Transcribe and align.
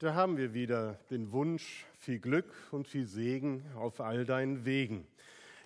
Da 0.00 0.14
haben 0.14 0.36
wir 0.36 0.54
wieder 0.54 0.98
den 1.08 1.30
Wunsch, 1.30 1.86
viel 1.98 2.18
Glück 2.18 2.52
und 2.72 2.88
viel 2.88 3.06
Segen 3.06 3.64
auf 3.76 4.00
all 4.00 4.24
deinen 4.24 4.64
Wegen. 4.64 5.06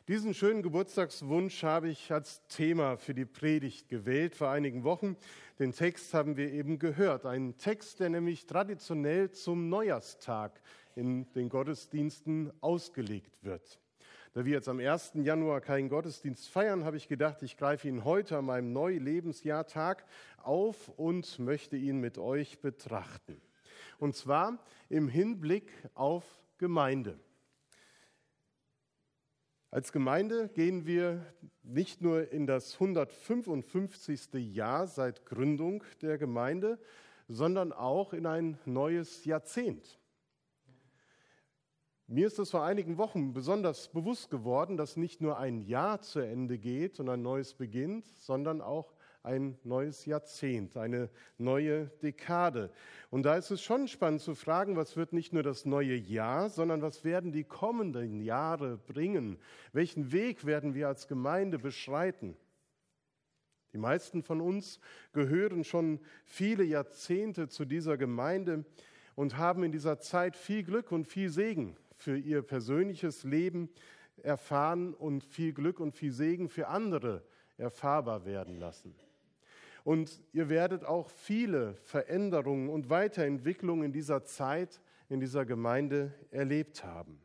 Diesen 0.06 0.34
schönen 0.34 0.62
Geburtstagswunsch 0.62 1.62
habe 1.62 1.88
ich 1.88 2.12
als 2.12 2.46
Thema 2.48 2.98
für 2.98 3.14
die 3.14 3.24
Predigt 3.24 3.88
gewählt 3.88 4.34
vor 4.34 4.50
einigen 4.50 4.84
Wochen. 4.84 5.16
Den 5.58 5.72
Text 5.72 6.12
haben 6.12 6.36
wir 6.36 6.52
eben 6.52 6.78
gehört. 6.78 7.24
Ein 7.24 7.56
Text, 7.56 8.00
der 8.00 8.10
nämlich 8.10 8.44
traditionell 8.44 9.30
zum 9.30 9.70
Neujahrstag 9.70 10.60
in 10.94 11.32
den 11.32 11.48
Gottesdiensten 11.48 12.52
ausgelegt 12.60 13.32
wird. 13.42 13.80
Da 14.34 14.44
wir 14.44 14.52
jetzt 14.52 14.68
am 14.68 14.78
1. 14.78 15.12
Januar 15.14 15.62
keinen 15.62 15.88
Gottesdienst 15.88 16.50
feiern, 16.50 16.84
habe 16.84 16.98
ich 16.98 17.08
gedacht, 17.08 17.42
ich 17.42 17.56
greife 17.56 17.88
ihn 17.88 18.04
heute 18.04 18.36
an 18.36 18.44
meinem 18.44 18.74
Neulebensjahrtag 18.74 20.04
auf 20.42 20.90
und 20.98 21.38
möchte 21.38 21.78
ihn 21.78 21.98
mit 21.98 22.18
euch 22.18 22.60
betrachten. 22.60 23.40
Und 23.98 24.16
zwar 24.16 24.58
im 24.88 25.08
Hinblick 25.08 25.70
auf 25.94 26.24
Gemeinde. 26.56 27.18
Als 29.70 29.92
Gemeinde 29.92 30.48
gehen 30.48 30.86
wir 30.86 31.26
nicht 31.62 32.00
nur 32.00 32.32
in 32.32 32.46
das 32.46 32.74
155. 32.74 34.32
Jahr 34.54 34.86
seit 34.86 35.26
Gründung 35.26 35.84
der 36.00 36.16
Gemeinde, 36.16 36.78
sondern 37.28 37.72
auch 37.72 38.14
in 38.14 38.24
ein 38.24 38.58
neues 38.64 39.26
Jahrzehnt. 39.26 39.98
Mir 42.06 42.26
ist 42.28 42.38
es 42.38 42.50
vor 42.50 42.64
einigen 42.64 42.96
Wochen 42.96 43.34
besonders 43.34 43.88
bewusst 43.88 44.30
geworden, 44.30 44.78
dass 44.78 44.96
nicht 44.96 45.20
nur 45.20 45.36
ein 45.38 45.58
Jahr 45.58 46.00
zu 46.00 46.20
Ende 46.20 46.58
geht 46.58 47.00
und 47.00 47.10
ein 47.10 47.20
neues 47.20 47.52
beginnt, 47.52 48.06
sondern 48.16 48.62
auch 48.62 48.94
ein 49.28 49.58
neues 49.62 50.06
Jahrzehnt, 50.06 50.78
eine 50.78 51.10
neue 51.36 51.88
Dekade. 52.02 52.72
Und 53.10 53.24
da 53.24 53.36
ist 53.36 53.50
es 53.50 53.62
schon 53.62 53.86
spannend 53.86 54.22
zu 54.22 54.34
fragen, 54.34 54.74
was 54.74 54.96
wird 54.96 55.12
nicht 55.12 55.34
nur 55.34 55.42
das 55.42 55.66
neue 55.66 55.94
Jahr, 55.94 56.48
sondern 56.48 56.80
was 56.80 57.04
werden 57.04 57.30
die 57.30 57.44
kommenden 57.44 58.22
Jahre 58.22 58.78
bringen? 58.78 59.38
Welchen 59.74 60.12
Weg 60.12 60.46
werden 60.46 60.74
wir 60.74 60.88
als 60.88 61.08
Gemeinde 61.08 61.58
beschreiten? 61.58 62.36
Die 63.74 63.78
meisten 63.78 64.22
von 64.22 64.40
uns 64.40 64.80
gehören 65.12 65.62
schon 65.62 66.00
viele 66.24 66.64
Jahrzehnte 66.64 67.48
zu 67.48 67.66
dieser 67.66 67.98
Gemeinde 67.98 68.64
und 69.14 69.36
haben 69.36 69.62
in 69.62 69.72
dieser 69.72 69.98
Zeit 70.00 70.36
viel 70.36 70.62
Glück 70.62 70.90
und 70.90 71.06
viel 71.06 71.28
Segen 71.28 71.76
für 71.96 72.16
ihr 72.16 72.40
persönliches 72.40 73.24
Leben 73.24 73.68
erfahren 74.22 74.94
und 74.94 75.22
viel 75.22 75.52
Glück 75.52 75.80
und 75.80 75.92
viel 75.92 76.12
Segen 76.12 76.48
für 76.48 76.68
andere 76.68 77.22
erfahrbar 77.58 78.24
werden 78.24 78.56
lassen. 78.56 78.94
Und 79.88 80.20
ihr 80.34 80.50
werdet 80.50 80.84
auch 80.84 81.08
viele 81.08 81.72
Veränderungen 81.76 82.68
und 82.68 82.90
Weiterentwicklungen 82.90 83.86
in 83.86 83.92
dieser 83.94 84.22
Zeit, 84.22 84.82
in 85.08 85.18
dieser 85.18 85.46
Gemeinde 85.46 86.12
erlebt 86.30 86.84
haben. 86.84 87.18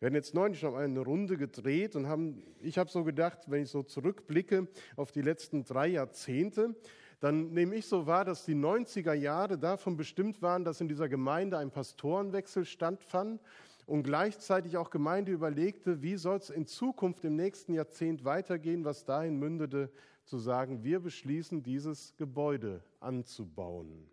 Wir 0.00 0.06
haben 0.06 0.16
jetzt 0.16 0.34
neulich 0.34 0.64
noch 0.64 0.74
eine 0.74 0.98
Runde 0.98 1.36
gedreht 1.36 1.94
und 1.94 2.08
haben, 2.08 2.42
ich 2.60 2.76
habe 2.76 2.90
so 2.90 3.04
gedacht, 3.04 3.38
wenn 3.46 3.62
ich 3.62 3.70
so 3.70 3.84
zurückblicke 3.84 4.66
auf 4.96 5.12
die 5.12 5.22
letzten 5.22 5.62
drei 5.62 5.86
Jahrzehnte, 5.86 6.74
dann 7.20 7.52
nehme 7.52 7.76
ich 7.76 7.86
so 7.86 8.08
wahr, 8.08 8.24
dass 8.24 8.44
die 8.44 8.56
90er 8.56 9.14
Jahre 9.14 9.58
davon 9.58 9.96
bestimmt 9.96 10.42
waren, 10.42 10.64
dass 10.64 10.80
in 10.80 10.88
dieser 10.88 11.08
Gemeinde 11.08 11.56
ein 11.56 11.70
Pastorenwechsel 11.70 12.64
stattfand 12.64 13.40
und 13.86 14.02
gleichzeitig 14.02 14.76
auch 14.76 14.90
Gemeinde 14.90 15.30
überlegte, 15.30 16.02
wie 16.02 16.16
soll 16.16 16.38
es 16.38 16.50
in 16.50 16.66
Zukunft 16.66 17.24
im 17.24 17.36
nächsten 17.36 17.74
Jahrzehnt 17.74 18.24
weitergehen, 18.24 18.84
was 18.84 19.04
dahin 19.04 19.36
mündete, 19.36 19.92
zu 20.26 20.38
sagen, 20.38 20.84
wir 20.84 21.00
beschließen, 21.00 21.62
dieses 21.62 22.14
Gebäude 22.16 22.82
anzubauen. 23.00 24.10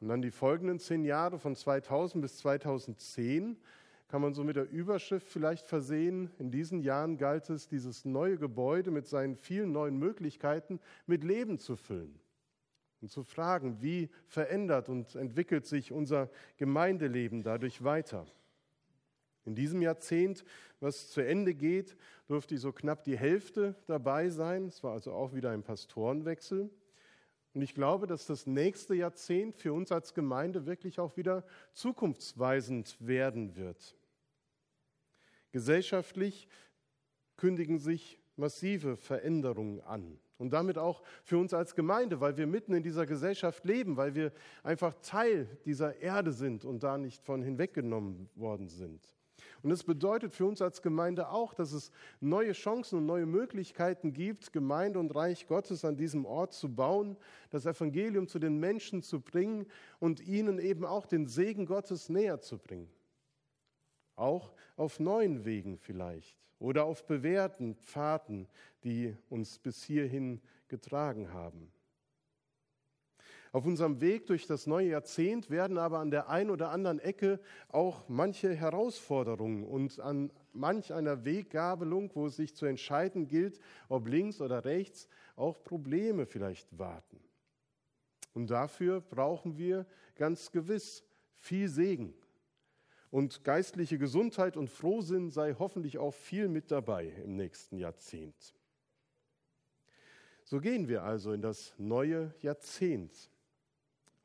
Und 0.00 0.08
dann 0.08 0.22
die 0.22 0.30
folgenden 0.30 0.78
zehn 0.78 1.04
Jahre 1.04 1.38
von 1.38 1.56
2000 1.56 2.22
bis 2.22 2.38
2010 2.38 3.56
kann 4.06 4.22
man 4.22 4.32
so 4.32 4.42
mit 4.42 4.56
der 4.56 4.70
Überschrift 4.70 5.28
vielleicht 5.28 5.66
versehen, 5.66 6.30
in 6.38 6.50
diesen 6.50 6.80
Jahren 6.80 7.18
galt 7.18 7.50
es, 7.50 7.68
dieses 7.68 8.04
neue 8.04 8.38
Gebäude 8.38 8.90
mit 8.90 9.06
seinen 9.06 9.36
vielen 9.36 9.72
neuen 9.72 9.98
Möglichkeiten 9.98 10.80
mit 11.06 11.24
Leben 11.24 11.58
zu 11.58 11.76
füllen 11.76 12.18
und 13.02 13.10
zu 13.10 13.22
fragen, 13.22 13.82
wie 13.82 14.08
verändert 14.26 14.88
und 14.88 15.14
entwickelt 15.14 15.66
sich 15.66 15.92
unser 15.92 16.30
Gemeindeleben 16.56 17.42
dadurch 17.42 17.84
weiter. 17.84 18.26
In 19.48 19.54
diesem 19.54 19.80
Jahrzehnt, 19.80 20.44
was 20.78 21.10
zu 21.10 21.22
Ende 21.22 21.54
geht, 21.54 21.96
durfte 22.26 22.58
so 22.58 22.70
knapp 22.70 23.02
die 23.02 23.16
Hälfte 23.16 23.74
dabei 23.86 24.28
sein. 24.28 24.66
Es 24.66 24.84
war 24.84 24.92
also 24.92 25.12
auch 25.14 25.32
wieder 25.32 25.50
ein 25.50 25.62
Pastorenwechsel. 25.62 26.68
Und 27.54 27.62
ich 27.62 27.74
glaube, 27.74 28.06
dass 28.06 28.26
das 28.26 28.46
nächste 28.46 28.94
Jahrzehnt 28.94 29.56
für 29.56 29.72
uns 29.72 29.90
als 29.90 30.12
Gemeinde 30.12 30.66
wirklich 30.66 31.00
auch 31.00 31.16
wieder 31.16 31.46
zukunftsweisend 31.72 32.98
werden 33.00 33.56
wird. 33.56 33.96
Gesellschaftlich 35.50 36.46
kündigen 37.38 37.78
sich 37.78 38.20
massive 38.36 38.98
Veränderungen 38.98 39.80
an. 39.80 40.18
Und 40.36 40.52
damit 40.52 40.76
auch 40.76 41.02
für 41.24 41.38
uns 41.38 41.54
als 41.54 41.74
Gemeinde, 41.74 42.20
weil 42.20 42.36
wir 42.36 42.46
mitten 42.46 42.74
in 42.74 42.82
dieser 42.82 43.06
Gesellschaft 43.06 43.64
leben, 43.64 43.96
weil 43.96 44.14
wir 44.14 44.30
einfach 44.62 44.94
Teil 45.00 45.48
dieser 45.64 45.96
Erde 46.02 46.32
sind 46.32 46.66
und 46.66 46.82
da 46.82 46.98
nicht 46.98 47.24
von 47.24 47.42
hinweggenommen 47.42 48.28
worden 48.34 48.68
sind. 48.68 49.08
Und 49.62 49.70
es 49.70 49.84
bedeutet 49.84 50.34
für 50.34 50.46
uns 50.46 50.62
als 50.62 50.82
Gemeinde 50.82 51.30
auch, 51.30 51.54
dass 51.54 51.72
es 51.72 51.90
neue 52.20 52.52
Chancen 52.52 52.98
und 52.98 53.06
neue 53.06 53.26
Möglichkeiten 53.26 54.12
gibt, 54.12 54.52
Gemeinde 54.52 54.98
und 54.98 55.14
Reich 55.14 55.46
Gottes 55.46 55.84
an 55.84 55.96
diesem 55.96 56.24
Ort 56.24 56.52
zu 56.52 56.74
bauen, 56.74 57.16
das 57.50 57.66
Evangelium 57.66 58.28
zu 58.28 58.38
den 58.38 58.58
Menschen 58.58 59.02
zu 59.02 59.20
bringen 59.20 59.66
und 59.98 60.20
ihnen 60.20 60.58
eben 60.58 60.84
auch 60.84 61.06
den 61.06 61.26
Segen 61.26 61.66
Gottes 61.66 62.08
näher 62.08 62.40
zu 62.40 62.58
bringen. 62.58 62.90
Auch 64.16 64.52
auf 64.76 65.00
neuen 65.00 65.44
Wegen 65.44 65.78
vielleicht 65.78 66.36
oder 66.58 66.84
auf 66.84 67.06
bewährten 67.06 67.76
Pfaden, 67.76 68.48
die 68.84 69.16
uns 69.28 69.58
bis 69.58 69.82
hierhin 69.84 70.40
getragen 70.68 71.32
haben. 71.32 71.72
Auf 73.52 73.64
unserem 73.64 74.00
Weg 74.00 74.26
durch 74.26 74.46
das 74.46 74.66
neue 74.66 74.90
Jahrzehnt 74.90 75.48
werden 75.48 75.78
aber 75.78 76.00
an 76.00 76.10
der 76.10 76.28
einen 76.28 76.50
oder 76.50 76.70
anderen 76.70 76.98
Ecke 76.98 77.40
auch 77.68 78.08
manche 78.08 78.54
Herausforderungen 78.54 79.64
und 79.64 80.00
an 80.00 80.30
manch 80.52 80.92
einer 80.92 81.24
Weggabelung, 81.24 82.10
wo 82.14 82.26
es 82.26 82.36
sich 82.36 82.54
zu 82.54 82.66
entscheiden 82.66 83.26
gilt, 83.26 83.60
ob 83.88 84.06
links 84.06 84.40
oder 84.40 84.64
rechts, 84.64 85.08
auch 85.36 85.62
Probleme 85.64 86.26
vielleicht 86.26 86.78
warten. 86.78 87.20
Und 88.34 88.50
dafür 88.50 89.00
brauchen 89.00 89.56
wir 89.56 89.86
ganz 90.16 90.52
gewiss 90.52 91.04
viel 91.34 91.68
Segen. 91.68 92.14
Und 93.10 93.42
geistliche 93.44 93.98
Gesundheit 93.98 94.56
und 94.56 94.68
Frohsinn 94.68 95.30
sei 95.30 95.54
hoffentlich 95.58 95.96
auch 95.96 96.12
viel 96.12 96.48
mit 96.48 96.70
dabei 96.70 97.06
im 97.24 97.36
nächsten 97.36 97.78
Jahrzehnt. 97.78 98.54
So 100.44 100.60
gehen 100.60 100.88
wir 100.88 101.02
also 101.02 101.32
in 101.32 101.40
das 101.40 101.74
neue 101.78 102.34
Jahrzehnt 102.40 103.30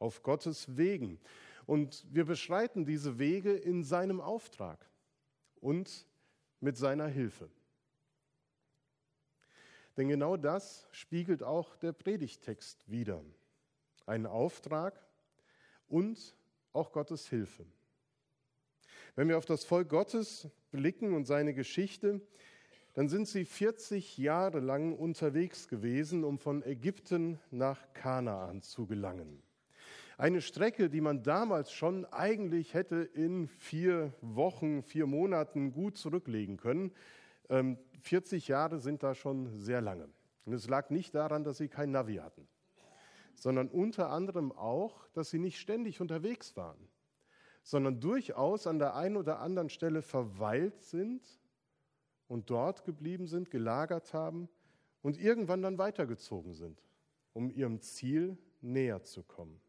auf 0.04 0.22
Gottes 0.22 0.78
Wegen. 0.78 1.20
Und 1.66 2.06
wir 2.12 2.26
beschreiten 2.26 2.86
diese 2.86 3.18
Wege 3.18 3.54
in 3.54 3.84
seinem 3.84 4.20
Auftrag 4.20 4.86
und 5.62 6.06
mit 6.60 6.78
seiner 6.78 7.08
Hilfe. 7.08 7.50
Denn 9.96 10.10
genau 10.10 10.36
das 10.36 10.88
spiegelt 10.92 11.42
auch 11.42 11.78
der 11.78 11.94
Predigtext 11.94 12.84
wider. 12.92 13.24
Ein 14.06 14.26
Auftrag 14.26 15.00
und 15.88 16.36
auch 16.74 16.92
Gottes 16.92 17.30
Hilfe. 17.30 17.66
Wenn 19.16 19.30
wir 19.30 19.38
auf 19.38 19.46
das 19.46 19.64
Volk 19.64 19.88
Gottes 19.88 20.50
blicken 20.72 21.14
und 21.14 21.26
seine 21.26 21.54
Geschichte, 21.54 22.20
dann 22.94 23.08
sind 23.08 23.28
sie 23.28 23.46
40 23.46 24.18
Jahre 24.18 24.60
lang 24.60 24.94
unterwegs 24.98 25.70
gewesen, 25.70 26.26
um 26.26 26.40
von 26.40 26.62
Ägypten 26.64 27.40
nach 27.52 27.94
Kanaan 27.94 28.62
zu 28.62 28.86
gelangen. 28.86 29.42
Eine 30.18 30.42
Strecke, 30.42 30.90
die 30.90 31.02
man 31.02 31.24
damals 31.24 31.72
schon 31.72 32.06
eigentlich 32.06 32.74
hätte 32.74 32.98
in 32.98 33.48
vier 33.48 34.14
Wochen, 34.22 34.84
vier 34.84 35.08
Monaten 35.08 35.72
gut 35.72 35.98
zurücklegen 35.98 36.58
können. 36.58 36.92
40 37.50 38.50
ähm, 38.50 38.52
Jahre 38.52 38.80
sind 38.80 39.02
da 39.04 39.16
schon 39.16 39.60
sehr 39.60 39.82
lange. 39.82 40.08
Und 40.46 40.54
es 40.54 40.70
lag 40.70 40.90
nicht 40.90 41.16
daran, 41.16 41.44
dass 41.44 41.58
sie 41.58 41.68
kein 41.68 41.92
Navi 41.92 42.16
hatten, 42.16 42.48
sondern 43.36 43.70
unter 43.70 44.10
anderem 44.10 44.52
auch, 44.52 45.08
dass 45.14 45.30
sie 45.30 45.40
nicht 45.40 45.60
ständig 45.60 46.02
unterwegs 46.02 46.56
waren, 46.56 46.90
sondern 47.64 48.00
durchaus 48.00 48.68
an 48.68 48.78
der 48.78 48.96
einen 48.96 49.18
oder 49.18 49.40
anderen 49.40 49.70
Stelle 49.70 50.02
verweilt 50.02 50.82
sind 50.82 51.24
und 52.28 52.50
dort 52.50 52.84
geblieben 52.84 53.28
sind, 53.28 53.50
gelagert 53.52 54.14
haben 54.14 54.50
und 55.02 55.18
irgendwann 55.18 55.62
dann 55.62 55.78
weitergezogen 55.78 56.54
sind, 56.54 56.84
um 57.32 57.50
ihrem 57.50 57.80
Ziel 57.80 58.38
näher 58.62 59.04
zu 59.04 59.24
kommen. 59.24 59.62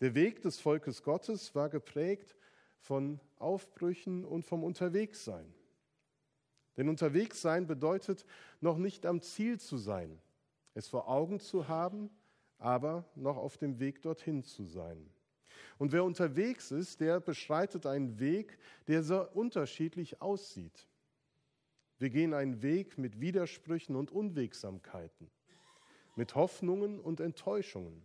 Der 0.00 0.14
Weg 0.14 0.42
des 0.42 0.60
Volkes 0.60 1.02
Gottes 1.02 1.54
war 1.54 1.68
geprägt 1.68 2.36
von 2.78 3.20
Aufbrüchen 3.38 4.24
und 4.24 4.44
vom 4.44 4.62
Unterwegssein. 4.62 5.52
Denn 6.76 6.88
Unterwegssein 6.88 7.66
bedeutet 7.66 8.26
noch 8.60 8.76
nicht 8.76 9.06
am 9.06 9.22
Ziel 9.22 9.58
zu 9.58 9.78
sein, 9.78 10.20
es 10.74 10.86
vor 10.88 11.08
Augen 11.08 11.40
zu 11.40 11.68
haben, 11.68 12.10
aber 12.58 13.04
noch 13.14 13.38
auf 13.38 13.56
dem 13.56 13.78
Weg 13.78 14.02
dorthin 14.02 14.42
zu 14.42 14.64
sein. 14.64 15.10
Und 15.78 15.92
wer 15.92 16.04
unterwegs 16.04 16.70
ist, 16.70 17.00
der 17.00 17.20
beschreitet 17.20 17.86
einen 17.86 18.18
Weg, 18.18 18.58
der 18.88 19.02
so 19.02 19.26
unterschiedlich 19.30 20.20
aussieht. 20.20 20.86
Wir 21.98 22.10
gehen 22.10 22.34
einen 22.34 22.62
Weg 22.62 22.98
mit 22.98 23.20
Widersprüchen 23.20 23.96
und 23.96 24.10
Unwegsamkeiten, 24.10 25.30
mit 26.14 26.34
Hoffnungen 26.34 27.00
und 27.00 27.20
Enttäuschungen. 27.20 28.04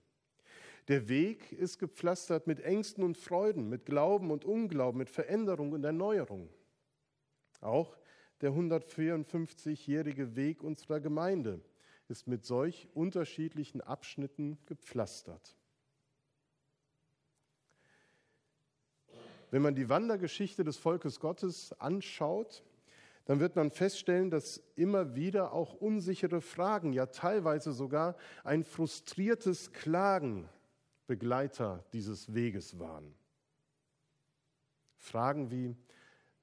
Der 0.87 1.07
Weg 1.07 1.51
ist 1.51 1.77
gepflastert 1.77 2.47
mit 2.47 2.59
Ängsten 2.59 3.03
und 3.03 3.17
Freuden, 3.17 3.69
mit 3.69 3.85
Glauben 3.85 4.31
und 4.31 4.45
Unglauben, 4.45 4.97
mit 4.97 5.09
Veränderung 5.09 5.71
und 5.71 5.83
Erneuerung. 5.83 6.49
Auch 7.61 7.95
der 8.41 8.51
154-jährige 8.51 10.35
Weg 10.35 10.63
unserer 10.63 10.99
Gemeinde 10.99 11.61
ist 12.07 12.27
mit 12.27 12.45
solch 12.45 12.89
unterschiedlichen 12.93 13.81
Abschnitten 13.81 14.57
gepflastert. 14.65 15.55
Wenn 19.51 19.61
man 19.61 19.75
die 19.75 19.89
Wandergeschichte 19.89 20.63
des 20.63 20.77
Volkes 20.77 21.19
Gottes 21.19 21.73
anschaut, 21.79 22.63
dann 23.25 23.39
wird 23.39 23.55
man 23.55 23.69
feststellen, 23.69 24.31
dass 24.31 24.57
immer 24.75 25.15
wieder 25.15 25.53
auch 25.53 25.73
unsichere 25.73 26.41
Fragen, 26.41 26.93
ja 26.93 27.05
teilweise 27.05 27.71
sogar 27.71 28.15
ein 28.43 28.63
frustriertes 28.63 29.71
Klagen 29.73 30.49
Begleiter 31.11 31.83
dieses 31.91 32.33
Weges 32.33 32.79
waren. 32.79 33.13
Fragen 34.95 35.51
wie, 35.51 35.75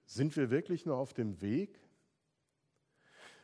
sind 0.04 0.36
wir 0.36 0.50
wirklich 0.50 0.84
noch 0.84 0.98
auf 0.98 1.14
dem 1.14 1.40
Weg? 1.40 1.80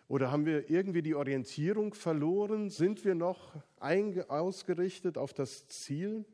Oder 0.06 0.30
haben 0.30 0.44
wir 0.44 0.68
irgendwie 0.68 1.00
die 1.00 1.14
Orientierung 1.14 1.94
verloren? 1.94 2.68
Sind 2.68 3.06
wir 3.06 3.14
noch 3.14 3.54
ausgerichtet 3.80 5.16
auf 5.16 5.32
das 5.32 5.66
Ziel? 5.68 6.26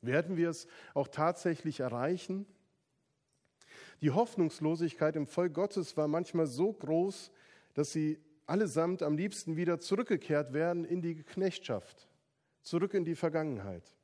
Werden 0.00 0.38
wir 0.38 0.48
es 0.48 0.66
auch 0.94 1.08
tatsächlich 1.08 1.80
erreichen? 1.80 2.46
Die 4.00 4.12
Hoffnungslosigkeit 4.12 5.14
im 5.14 5.26
Volk 5.26 5.52
Gottes 5.52 5.94
war 5.98 6.08
manchmal 6.08 6.46
so 6.46 6.72
groß, 6.72 7.30
dass 7.74 7.92
sie 7.92 8.18
allesamt 8.46 9.02
am 9.02 9.18
liebsten 9.18 9.56
wieder 9.56 9.78
zurückgekehrt 9.78 10.54
werden 10.54 10.86
in 10.86 11.02
die 11.02 11.16
Knechtschaft, 11.16 12.08
zurück 12.62 12.94
in 12.94 13.04
die 13.04 13.14
Vergangenheit. 13.14 13.97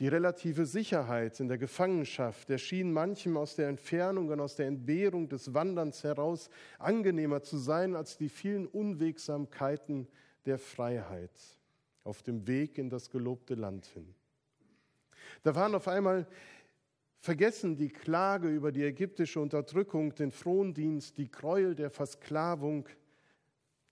Die 0.00 0.08
relative 0.08 0.66
Sicherheit 0.66 1.38
in 1.38 1.46
der 1.46 1.58
Gefangenschaft 1.58 2.50
erschien 2.50 2.92
manchem 2.92 3.36
aus 3.36 3.54
der 3.54 3.68
Entfernung 3.68 4.28
und 4.28 4.40
aus 4.40 4.56
der 4.56 4.66
Entbehrung 4.66 5.28
des 5.28 5.54
Wanderns 5.54 6.02
heraus 6.02 6.50
angenehmer 6.78 7.42
zu 7.42 7.58
sein 7.58 7.94
als 7.94 8.16
die 8.16 8.28
vielen 8.28 8.66
Unwegsamkeiten 8.66 10.08
der 10.46 10.58
Freiheit 10.58 11.30
auf 12.02 12.22
dem 12.22 12.46
Weg 12.48 12.76
in 12.76 12.90
das 12.90 13.08
gelobte 13.08 13.54
Land 13.54 13.86
hin. 13.86 14.14
Da 15.44 15.54
waren 15.54 15.74
auf 15.74 15.86
einmal 15.86 16.26
vergessen 17.20 17.76
die 17.76 17.88
Klage 17.88 18.48
über 18.48 18.72
die 18.72 18.82
ägyptische 18.82 19.40
Unterdrückung, 19.40 20.14
den 20.14 20.32
Frondienst, 20.32 21.16
die 21.16 21.30
Gräuel 21.30 21.74
der 21.74 21.90
Versklavung. 21.90 22.88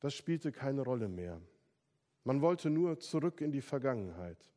Das 0.00 0.14
spielte 0.14 0.50
keine 0.50 0.82
Rolle 0.82 1.08
mehr. 1.08 1.40
Man 2.24 2.40
wollte 2.40 2.70
nur 2.70 2.98
zurück 2.98 3.40
in 3.40 3.52
die 3.52 3.62
Vergangenheit. 3.62 4.51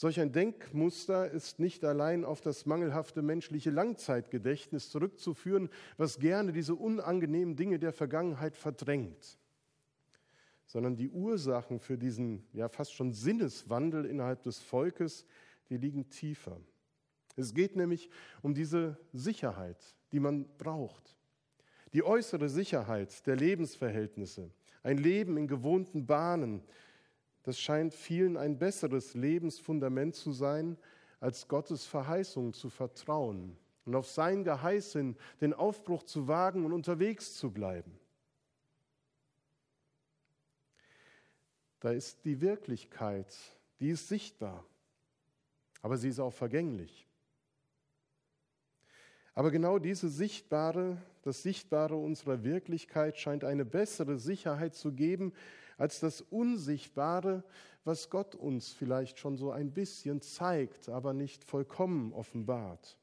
Solch 0.00 0.18
ein 0.18 0.32
Denkmuster 0.32 1.30
ist 1.30 1.58
nicht 1.58 1.84
allein 1.84 2.24
auf 2.24 2.40
das 2.40 2.64
mangelhafte 2.64 3.20
menschliche 3.20 3.68
Langzeitgedächtnis 3.68 4.88
zurückzuführen, 4.88 5.68
was 5.98 6.18
gerne 6.18 6.54
diese 6.54 6.74
unangenehmen 6.74 7.54
Dinge 7.54 7.78
der 7.78 7.92
Vergangenheit 7.92 8.56
verdrängt, 8.56 9.38
sondern 10.64 10.96
die 10.96 11.10
Ursachen 11.10 11.80
für 11.80 11.98
diesen 11.98 12.46
ja 12.54 12.70
fast 12.70 12.94
schon 12.94 13.12
Sinneswandel 13.12 14.06
innerhalb 14.06 14.42
des 14.42 14.58
Volkes, 14.58 15.26
die 15.68 15.76
liegen 15.76 16.08
tiefer. 16.08 16.58
Es 17.36 17.52
geht 17.52 17.76
nämlich 17.76 18.08
um 18.40 18.54
diese 18.54 18.96
Sicherheit, 19.12 19.76
die 20.12 20.20
man 20.20 20.48
braucht. 20.56 21.14
Die 21.92 22.04
äußere 22.04 22.48
Sicherheit 22.48 23.26
der 23.26 23.36
Lebensverhältnisse, 23.36 24.50
ein 24.82 24.96
Leben 24.96 25.36
in 25.36 25.46
gewohnten 25.46 26.06
Bahnen, 26.06 26.62
das 27.42 27.58
scheint 27.58 27.94
vielen 27.94 28.36
ein 28.36 28.58
besseres 28.58 29.14
Lebensfundament 29.14 30.14
zu 30.14 30.32
sein, 30.32 30.76
als 31.20 31.48
Gottes 31.48 31.86
Verheißung 31.86 32.52
zu 32.52 32.68
vertrauen 32.70 33.56
und 33.84 33.94
auf 33.94 34.08
sein 34.08 34.44
Geheiß 34.44 34.92
hin 34.92 35.16
den 35.40 35.54
Aufbruch 35.54 36.02
zu 36.02 36.28
wagen 36.28 36.64
und 36.64 36.72
unterwegs 36.72 37.34
zu 37.34 37.50
bleiben. 37.50 37.98
Da 41.80 41.90
ist 41.90 42.24
die 42.24 42.40
Wirklichkeit, 42.40 43.34
die 43.80 43.88
ist 43.88 44.08
sichtbar, 44.08 44.64
aber 45.80 45.96
sie 45.96 46.10
ist 46.10 46.20
auch 46.20 46.32
vergänglich. 46.32 47.06
Aber 49.34 49.50
genau 49.50 49.78
diese 49.78 50.10
sichtbare, 50.10 50.98
das 51.22 51.42
Sichtbare 51.42 51.96
unserer 51.96 52.44
Wirklichkeit 52.44 53.16
scheint 53.16 53.44
eine 53.44 53.64
bessere 53.64 54.18
Sicherheit 54.18 54.74
zu 54.74 54.92
geben 54.92 55.32
als 55.80 55.98
das 55.98 56.20
Unsichtbare, 56.20 57.42
was 57.84 58.10
Gott 58.10 58.34
uns 58.34 58.70
vielleicht 58.70 59.18
schon 59.18 59.38
so 59.38 59.50
ein 59.50 59.72
bisschen 59.72 60.20
zeigt, 60.20 60.90
aber 60.90 61.14
nicht 61.14 61.42
vollkommen 61.42 62.12
offenbart. 62.12 62.98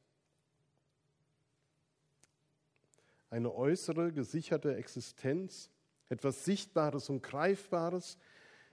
Eine 3.31 3.51
äußere, 3.51 4.13
gesicherte 4.13 4.75
Existenz, 4.75 5.71
etwas 6.07 6.45
Sichtbares 6.45 7.09
und 7.09 7.23
Greifbares, 7.23 8.19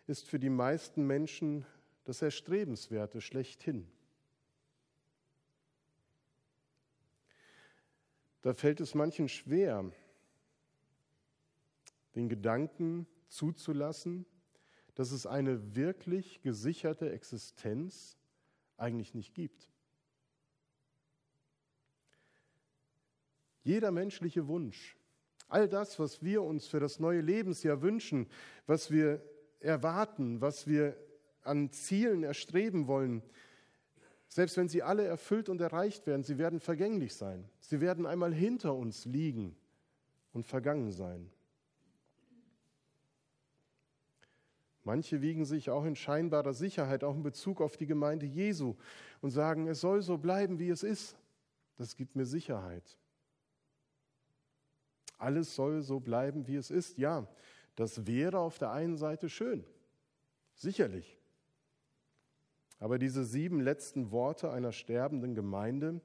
ist 0.06 0.28
für 0.28 0.38
die 0.38 0.50
meisten 0.50 1.06
Menschen 1.06 1.64
das 2.04 2.20
Erstrebenswerte 2.20 3.22
schlechthin. 3.22 3.90
Da 8.42 8.52
fällt 8.52 8.82
es 8.82 8.94
manchen 8.94 9.30
schwer, 9.30 9.90
den 12.14 12.28
Gedanken 12.28 13.06
zuzulassen, 13.28 14.26
dass 14.94 15.10
es 15.10 15.26
eine 15.26 15.74
wirklich 15.74 16.40
gesicherte 16.42 17.10
Existenz 17.10 18.16
eigentlich 18.76 19.14
nicht 19.14 19.34
gibt. 19.34 19.70
Jeder 23.62 23.90
menschliche 23.90 24.46
Wunsch, 24.46 24.96
all 25.48 25.68
das, 25.68 25.98
was 25.98 26.22
wir 26.22 26.42
uns 26.42 26.66
für 26.66 26.80
das 26.80 27.00
neue 27.00 27.22
Lebensjahr 27.22 27.80
wünschen, 27.82 28.28
was 28.66 28.90
wir 28.90 29.22
erwarten, 29.60 30.40
was 30.40 30.66
wir 30.66 30.96
an 31.42 31.70
Zielen 31.70 32.22
erstreben 32.22 32.86
wollen, 32.86 33.22
selbst 34.28 34.56
wenn 34.56 34.68
sie 34.68 34.82
alle 34.82 35.04
erfüllt 35.04 35.48
und 35.48 35.60
erreicht 35.60 36.06
werden, 36.06 36.24
sie 36.24 36.38
werden 36.38 36.60
vergänglich 36.60 37.14
sein. 37.14 37.48
Sie 37.60 37.80
werden 37.80 38.04
einmal 38.04 38.34
hinter 38.34 38.74
uns 38.74 39.04
liegen 39.04 39.56
und 40.32 40.46
vergangen 40.46 40.90
sein. 40.90 41.30
Manche 44.84 45.22
wiegen 45.22 45.46
sich 45.46 45.70
auch 45.70 45.84
in 45.84 45.96
scheinbarer 45.96 46.52
Sicherheit, 46.52 47.04
auch 47.04 47.14
in 47.14 47.22
Bezug 47.22 47.62
auf 47.62 47.78
die 47.78 47.86
Gemeinde 47.86 48.26
Jesu 48.26 48.76
und 49.22 49.30
sagen, 49.30 49.66
es 49.66 49.80
soll 49.80 50.02
so 50.02 50.18
bleiben, 50.18 50.58
wie 50.58 50.68
es 50.68 50.82
ist. 50.82 51.16
Das 51.76 51.96
gibt 51.96 52.14
mir 52.14 52.26
Sicherheit. 52.26 52.98
Alles 55.16 55.54
soll 55.54 55.82
so 55.82 56.00
bleiben, 56.00 56.46
wie 56.46 56.56
es 56.56 56.70
ist. 56.70 56.98
Ja, 56.98 57.26
das 57.76 58.06
wäre 58.06 58.38
auf 58.38 58.58
der 58.58 58.72
einen 58.72 58.98
Seite 58.98 59.30
schön, 59.30 59.64
sicherlich. 60.54 61.18
Aber 62.78 62.98
diese 62.98 63.24
sieben 63.24 63.60
letzten 63.60 64.10
Worte 64.10 64.50
einer 64.50 64.72
sterbenden 64.72 65.34
Gemeinde 65.34 66.02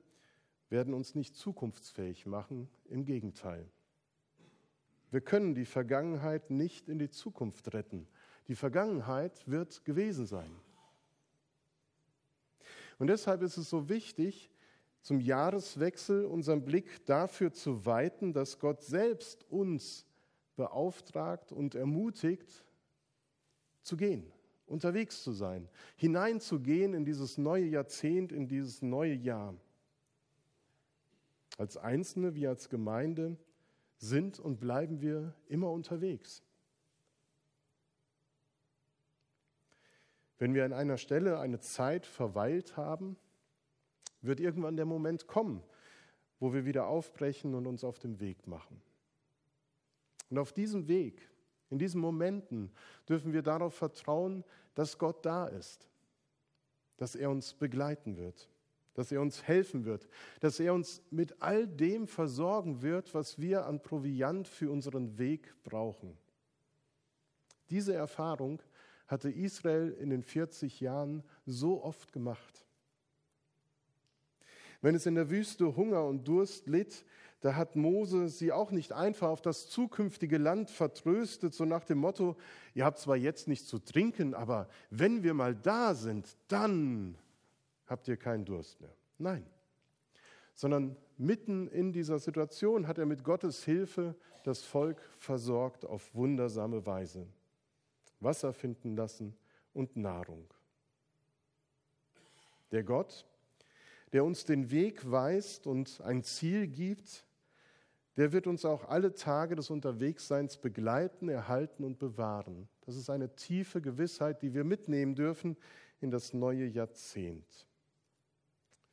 werden 0.70 0.94
uns 0.94 1.16
nicht 1.16 1.36
zukunftsfähig 1.36 2.26
machen, 2.26 2.70
im 2.86 3.04
Gegenteil. 3.04 3.70
Wir 5.12 5.22
können 5.22 5.56
die 5.56 5.66
Vergangenheit 5.66 6.50
nicht 6.50 6.88
in 6.88 7.00
die 7.00 7.10
Zukunft 7.10 7.74
retten. 7.74 8.08
Die 8.50 8.56
Vergangenheit 8.56 9.48
wird 9.48 9.86
gewesen 9.86 10.26
sein. 10.26 10.52
Und 12.98 13.08
deshalb 13.08 13.44
ist 13.44 13.58
es 13.58 13.70
so 13.70 13.88
wichtig, 13.88 14.52
zum 15.02 15.22
Jahreswechsel 15.22 16.26
unseren 16.26 16.66
Blick 16.66 17.06
dafür 17.06 17.54
zu 17.54 17.86
weiten, 17.86 18.34
dass 18.34 18.58
Gott 18.58 18.82
selbst 18.82 19.50
uns 19.52 20.06
beauftragt 20.56 21.52
und 21.52 21.76
ermutigt, 21.76 22.66
zu 23.84 23.96
gehen, 23.96 24.32
unterwegs 24.66 25.24
zu 25.24 25.32
sein, 25.32 25.70
hineinzugehen 25.96 26.96
in 26.96 27.06
dieses 27.06 27.38
neue 27.38 27.66
Jahrzehnt, 27.66 28.32
in 28.32 28.48
dieses 28.48 28.82
neue 28.82 29.14
Jahr. 29.14 29.56
Als 31.58 31.78
Einzelne 31.78 32.34
wie 32.34 32.48
als 32.48 32.68
Gemeinde 32.68 33.38
sind 33.98 34.40
und 34.40 34.60
bleiben 34.60 35.02
wir 35.02 35.36
immer 35.48 35.72
unterwegs. 35.72 36.44
Wenn 40.40 40.54
wir 40.54 40.66
an 40.66 40.74
einer 40.74 40.98
Stelle 40.98 41.40
eine 41.40 41.60
Zeit 41.60 42.06
verweilt 42.06 42.78
haben, 42.78 43.18
wird 44.22 44.40
irgendwann 44.40 44.78
der 44.78 44.86
Moment 44.86 45.28
kommen, 45.28 45.62
wo 46.40 46.54
wir 46.54 46.66
wieder 46.66 46.88
aufbrechen 46.88 47.54
und 47.54 47.68
uns 47.68 47.84
auf 47.84 48.00
den 48.00 48.20
Weg 48.20 48.48
machen. 48.48 48.82
Und 50.30 50.38
auf 50.40 50.54
diesem 50.54 50.88
Weg 50.88 51.30
In 51.72 51.78
diesen 51.78 52.02
Momenten 52.02 52.72
dürfen 53.08 53.32
wir 53.32 53.44
darauf 53.44 53.76
vertrauen, 53.76 54.44
dass 54.74 54.98
Gott 54.98 55.24
da 55.24 55.46
ist, 55.46 55.88
dass 56.98 57.16
er 57.16 57.30
uns 57.30 57.54
begleiten 57.54 58.18
wird, 58.18 58.50
dass 58.96 59.12
er 59.12 59.22
uns 59.22 59.44
helfen 59.44 59.86
wird, 59.86 60.08
dass 60.40 60.60
er 60.60 60.74
uns 60.74 61.04
mit 61.12 61.42
all 61.44 61.68
dem 61.68 62.08
versorgen 62.08 62.82
wird, 62.82 63.14
was 63.14 63.40
wir 63.40 63.68
an 63.68 63.84
Proviant 63.84 64.48
für 64.48 64.72
unseren 64.72 65.20
Weg 65.20 65.54
brauchen. 65.64 66.18
Diese 67.70 67.94
Erfahrung 67.94 68.64
hatte 69.10 69.30
Israel 69.30 69.92
in 70.00 70.12
den 70.12 70.24
40 70.24 70.80
Jahren 70.80 71.24
so 71.46 71.84
oft 71.84 72.14
gemacht. 72.14 72.66
Wenn 74.82 74.96
es 74.96 75.06
in 75.06 75.16
der 75.16 75.30
Wüste 75.30 75.76
Hunger 75.76 76.06
und 76.06 76.28
Durst 76.28 76.68
litt, 76.68 77.04
da 77.42 77.56
hat 77.56 77.76
Mose 77.76 78.30
sie 78.30 78.52
auch 78.52 78.72
nicht 78.72 78.94
einfach 78.94 79.30
auf 79.30 79.42
das 79.42 79.68
zukünftige 79.70 80.38
Land 80.38 80.70
vertröstet, 80.70 81.54
so 81.54 81.66
nach 81.66 81.84
dem 81.84 81.98
Motto, 81.98 82.38
ihr 82.76 82.86
habt 82.86 83.00
zwar 83.00 83.18
jetzt 83.18 83.48
nichts 83.48 83.68
zu 83.68 83.80
trinken, 83.80 84.34
aber 84.34 84.70
wenn 84.90 85.24
wir 85.24 85.34
mal 85.34 85.56
da 85.56 85.96
sind, 85.96 86.38
dann 86.48 87.18
habt 87.88 88.08
ihr 88.08 88.18
keinen 88.18 88.46
Durst 88.46 88.80
mehr. 88.80 88.94
Nein, 89.18 89.46
sondern 90.54 90.96
mitten 91.18 91.68
in 91.68 91.92
dieser 91.92 92.20
Situation 92.20 92.88
hat 92.88 93.00
er 93.00 93.06
mit 93.06 93.24
Gottes 93.24 93.64
Hilfe 93.64 94.16
das 94.44 94.62
Volk 94.64 95.02
versorgt 95.18 95.86
auf 95.86 96.14
wundersame 96.14 96.86
Weise. 96.86 97.28
Wasser 98.20 98.54
finden 98.54 98.96
lassen 98.96 99.36
und 99.74 99.96
Nahrung. 99.96 100.46
Der 102.72 102.84
Gott, 102.84 103.26
der 104.14 104.24
uns 104.24 104.46
den 104.46 104.72
Weg 104.72 105.10
weist 105.10 105.68
und 105.68 106.02
ein 106.02 106.24
Ziel 106.24 106.68
gibt, 106.68 107.26
der 108.18 108.34
wird 108.34 108.48
uns 108.48 108.66
auch 108.66 108.86
alle 108.90 109.14
Tage 109.14 109.56
des 109.56 109.70
Unterwegsseins 109.70 110.58
begleiten, 110.58 111.30
erhalten 111.30 111.84
und 111.84 112.00
bewahren. 112.00 112.68
Das 112.86 112.96
ist 112.96 113.10
eine 113.10 113.34
tiefe 113.36 113.82
Gewissheit, 113.82 114.42
die 114.42 114.54
wir 114.54 114.64
mitnehmen 114.64 115.16
dürfen 115.16 115.56
in 116.02 116.12
das 116.12 116.34
neue 116.34 116.66
Jahrzehnt. 116.66 117.68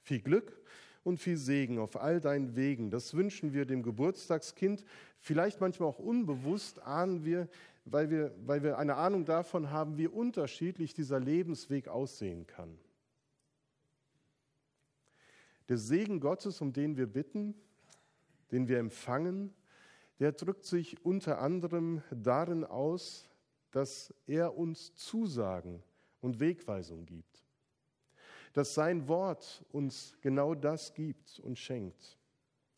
Viel 0.03 0.21
Glück 0.21 0.61
und 1.03 1.19
viel 1.19 1.37
Segen 1.37 1.79
auf 1.79 2.01
all 2.01 2.21
deinen 2.21 2.55
Wegen. 2.55 2.91
Das 2.91 3.15
wünschen 3.15 3.53
wir 3.53 3.65
dem 3.65 3.83
Geburtstagskind. 3.83 4.85
Vielleicht 5.19 5.61
manchmal 5.61 5.89
auch 5.89 5.99
unbewusst 5.99 6.81
ahnen 6.83 7.25
wir, 7.25 7.49
weil 7.87 8.11
wir, 8.11 8.35
weil 8.45 8.63
wir 8.63 8.79
eine 8.79 8.97
Ahnung 8.97 9.25
davon 9.25 9.71
haben, 9.71 9.97
wie 9.97 10.09
unterschiedlich 10.09 10.93
dieser 10.93 11.21
Lebensweg 11.21 11.89
aussehen 11.89 12.47
kann. 12.47 12.77
Der 15.69 15.79
Segen 15.79 16.21
Gottes, 16.21 16.61
um 16.61 16.73
den 16.73 16.97
wir 16.97 17.07
bitten, 17.07 17.55
den 18.51 18.69
wir 18.69 18.79
empfangen, 18.79 19.55
der 20.19 20.33
drückt 20.33 20.65
sich 20.65 21.05
unter 21.05 21.41
anderem 21.41 22.03
darin 22.11 22.65
aus, 22.65 23.29
dass 23.71 24.13
er 24.27 24.57
uns 24.57 24.95
Zusagen 24.95 25.83
und 26.21 26.41
Wegweisung 26.41 27.07
gibt. 27.07 27.45
Dass 28.53 28.75
sein 28.75 29.07
Wort 29.07 29.65
uns 29.71 30.17
genau 30.23 30.55
das 30.55 30.95
gibt 30.95 31.39
und 31.41 31.59
schenkt. 31.59 32.16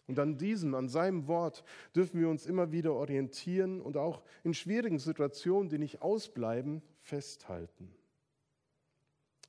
Und 0.08 0.18
an 0.18 0.38
diesem, 0.38 0.74
an 0.74 0.88
seinem 0.88 1.28
Wort 1.28 1.62
dürfen 1.94 2.18
wir 2.18 2.30
uns 2.30 2.46
immer 2.46 2.72
wieder 2.72 2.94
orientieren 2.94 3.80
und 3.80 3.98
auch 3.98 4.22
in 4.42 4.54
schwierigen 4.54 4.98
Situationen, 4.98 5.68
die 5.68 5.78
nicht 5.78 6.00
ausbleiben, 6.00 6.82
festhalten. 7.02 7.94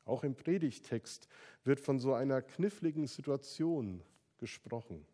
Auch 0.04 0.24
im 0.24 0.36
Predigtext 0.36 1.30
wird 1.64 1.80
von 1.80 1.98
so 1.98 2.14
einer 2.14 2.42
kniffligen 2.42 3.08
Situation 3.08 4.04
gesprochen. 4.38 5.06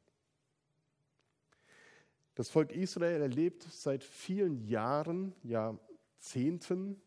Das 2.34 2.50
Volk 2.50 2.72
Israel 2.72 3.22
erlebt 3.22 3.64
seit 3.64 4.04
vielen 4.04 4.58
Jahren, 4.66 5.36
Jahrzehnten 5.44 7.00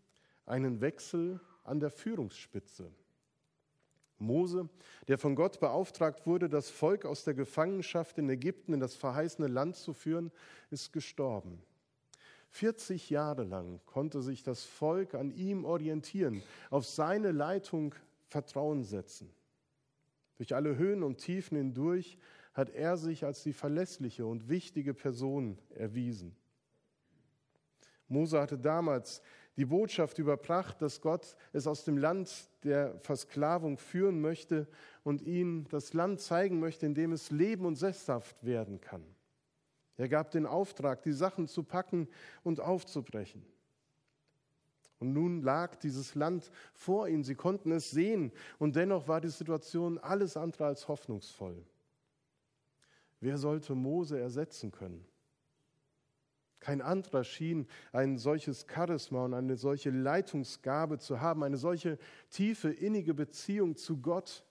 einen 0.46 0.80
Wechsel 0.80 1.40
an 1.64 1.80
der 1.80 1.90
Führungsspitze. 1.90 2.92
Mose, 4.18 4.68
der 5.06 5.18
von 5.18 5.34
Gott 5.34 5.60
beauftragt 5.60 6.26
wurde, 6.26 6.48
das 6.48 6.70
Volk 6.70 7.04
aus 7.04 7.24
der 7.24 7.34
Gefangenschaft 7.34 8.18
in 8.18 8.28
Ägypten 8.28 8.74
in 8.74 8.80
das 8.80 8.96
verheißene 8.96 9.48
Land 9.48 9.76
zu 9.76 9.92
führen, 9.92 10.30
ist 10.70 10.92
gestorben. 10.92 11.62
40 12.50 13.10
Jahre 13.10 13.44
lang 13.44 13.80
konnte 13.86 14.22
sich 14.22 14.42
das 14.42 14.64
Volk 14.64 15.14
an 15.14 15.30
ihm 15.30 15.64
orientieren, 15.64 16.42
auf 16.70 16.86
seine 16.86 17.32
Leitung 17.32 17.94
Vertrauen 18.26 18.84
setzen. 18.84 19.30
Durch 20.36 20.54
alle 20.54 20.76
Höhen 20.76 21.02
und 21.02 21.18
Tiefen 21.18 21.56
hindurch 21.56 22.18
hat 22.54 22.70
er 22.70 22.96
sich 22.96 23.24
als 23.24 23.42
die 23.42 23.52
verlässliche 23.52 24.26
und 24.26 24.48
wichtige 24.48 24.94
Person 24.94 25.58
erwiesen. 25.74 26.34
Mose 28.08 28.40
hatte 28.40 28.58
damals 28.58 29.22
die 29.58 29.66
Botschaft 29.66 30.18
überbracht, 30.20 30.80
dass 30.80 31.00
Gott 31.00 31.36
es 31.52 31.66
aus 31.66 31.84
dem 31.84 31.98
Land 31.98 32.48
der 32.62 32.96
Versklavung 33.00 33.76
führen 33.76 34.20
möchte 34.20 34.68
und 35.02 35.20
ihnen 35.20 35.66
das 35.68 35.94
Land 35.94 36.20
zeigen 36.20 36.60
möchte, 36.60 36.86
in 36.86 36.94
dem 36.94 37.10
es 37.10 37.32
leben 37.32 37.66
und 37.66 37.74
sesshaft 37.74 38.44
werden 38.44 38.80
kann. 38.80 39.04
Er 39.96 40.08
gab 40.08 40.30
den 40.30 40.46
Auftrag, 40.46 41.02
die 41.02 41.12
Sachen 41.12 41.48
zu 41.48 41.64
packen 41.64 42.06
und 42.44 42.60
aufzubrechen. 42.60 43.44
Und 45.00 45.12
nun 45.12 45.42
lag 45.42 45.74
dieses 45.74 46.14
Land 46.14 46.52
vor 46.72 47.08
ihnen, 47.08 47.24
sie 47.24 47.34
konnten 47.34 47.72
es 47.72 47.90
sehen 47.90 48.30
und 48.60 48.76
dennoch 48.76 49.08
war 49.08 49.20
die 49.20 49.28
Situation 49.28 49.98
alles 49.98 50.36
andere 50.36 50.66
als 50.66 50.86
hoffnungsvoll. 50.86 51.64
Wer 53.20 53.38
sollte 53.38 53.74
Mose 53.74 54.20
ersetzen 54.20 54.70
können? 54.70 55.04
Kein 56.60 56.80
anderer 56.82 57.24
schien 57.24 57.66
ein 57.92 58.18
solches 58.18 58.66
Charisma 58.68 59.24
und 59.24 59.34
eine 59.34 59.56
solche 59.56 59.90
Leitungsgabe 59.90 60.98
zu 60.98 61.20
haben, 61.20 61.44
eine 61.44 61.56
solche 61.56 61.98
tiefe, 62.30 62.70
innige 62.70 63.14
Beziehung 63.14 63.76
zu 63.76 63.98
Gott 63.98 64.44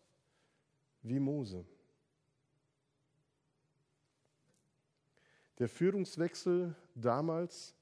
wie 1.01 1.19
Mose. 1.19 1.65
Der 5.59 5.67
Führungswechsel 5.67 6.75
damals 6.95 7.75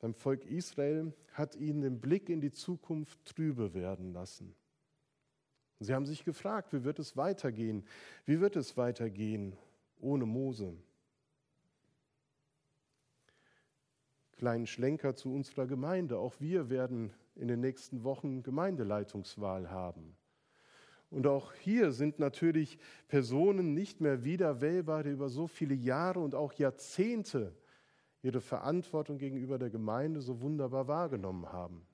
beim 0.00 0.14
Volk 0.14 0.44
Israel 0.44 1.12
hat 1.32 1.54
ihnen 1.56 1.80
den 1.80 2.00
Blick 2.00 2.28
in 2.28 2.40
die 2.40 2.52
Zukunft 2.52 3.24
trübe 3.24 3.74
werden 3.74 4.12
lassen. 4.12 4.54
Sie 5.78 5.94
haben 5.94 6.06
sich 6.06 6.24
gefragt, 6.24 6.72
wie 6.72 6.84
wird 6.84 6.98
es 6.98 7.16
weitergehen? 7.16 7.84
Wie 8.24 8.40
wird 8.40 8.56
es 8.56 8.76
weitergehen 8.76 9.56
ohne 10.00 10.26
Mose? 10.26 10.74
Kleinen 14.36 14.66
Schlenker 14.66 15.14
zu 15.14 15.32
unserer 15.32 15.66
Gemeinde. 15.66 16.18
Auch 16.18 16.34
wir 16.40 16.68
werden 16.68 17.12
in 17.34 17.48
den 17.48 17.60
nächsten 17.60 18.04
Wochen 18.04 18.42
Gemeindeleitungswahl 18.42 19.70
haben. 19.70 20.16
Und 21.10 21.26
auch 21.26 21.52
hier 21.54 21.92
sind 21.92 22.18
natürlich 22.18 22.78
Personen 23.08 23.74
nicht 23.74 24.00
mehr 24.00 24.24
wiederwählbar, 24.24 25.04
die 25.04 25.10
über 25.10 25.28
so 25.28 25.46
viele 25.46 25.74
Jahre 25.74 26.20
und 26.20 26.34
auch 26.34 26.52
Jahrzehnte 26.54 27.54
ihre 28.22 28.40
Verantwortung 28.40 29.18
gegenüber 29.18 29.58
der 29.58 29.70
Gemeinde 29.70 30.20
so 30.20 30.40
wunderbar 30.40 30.88
wahrgenommen 30.88 31.52
haben. 31.52 31.86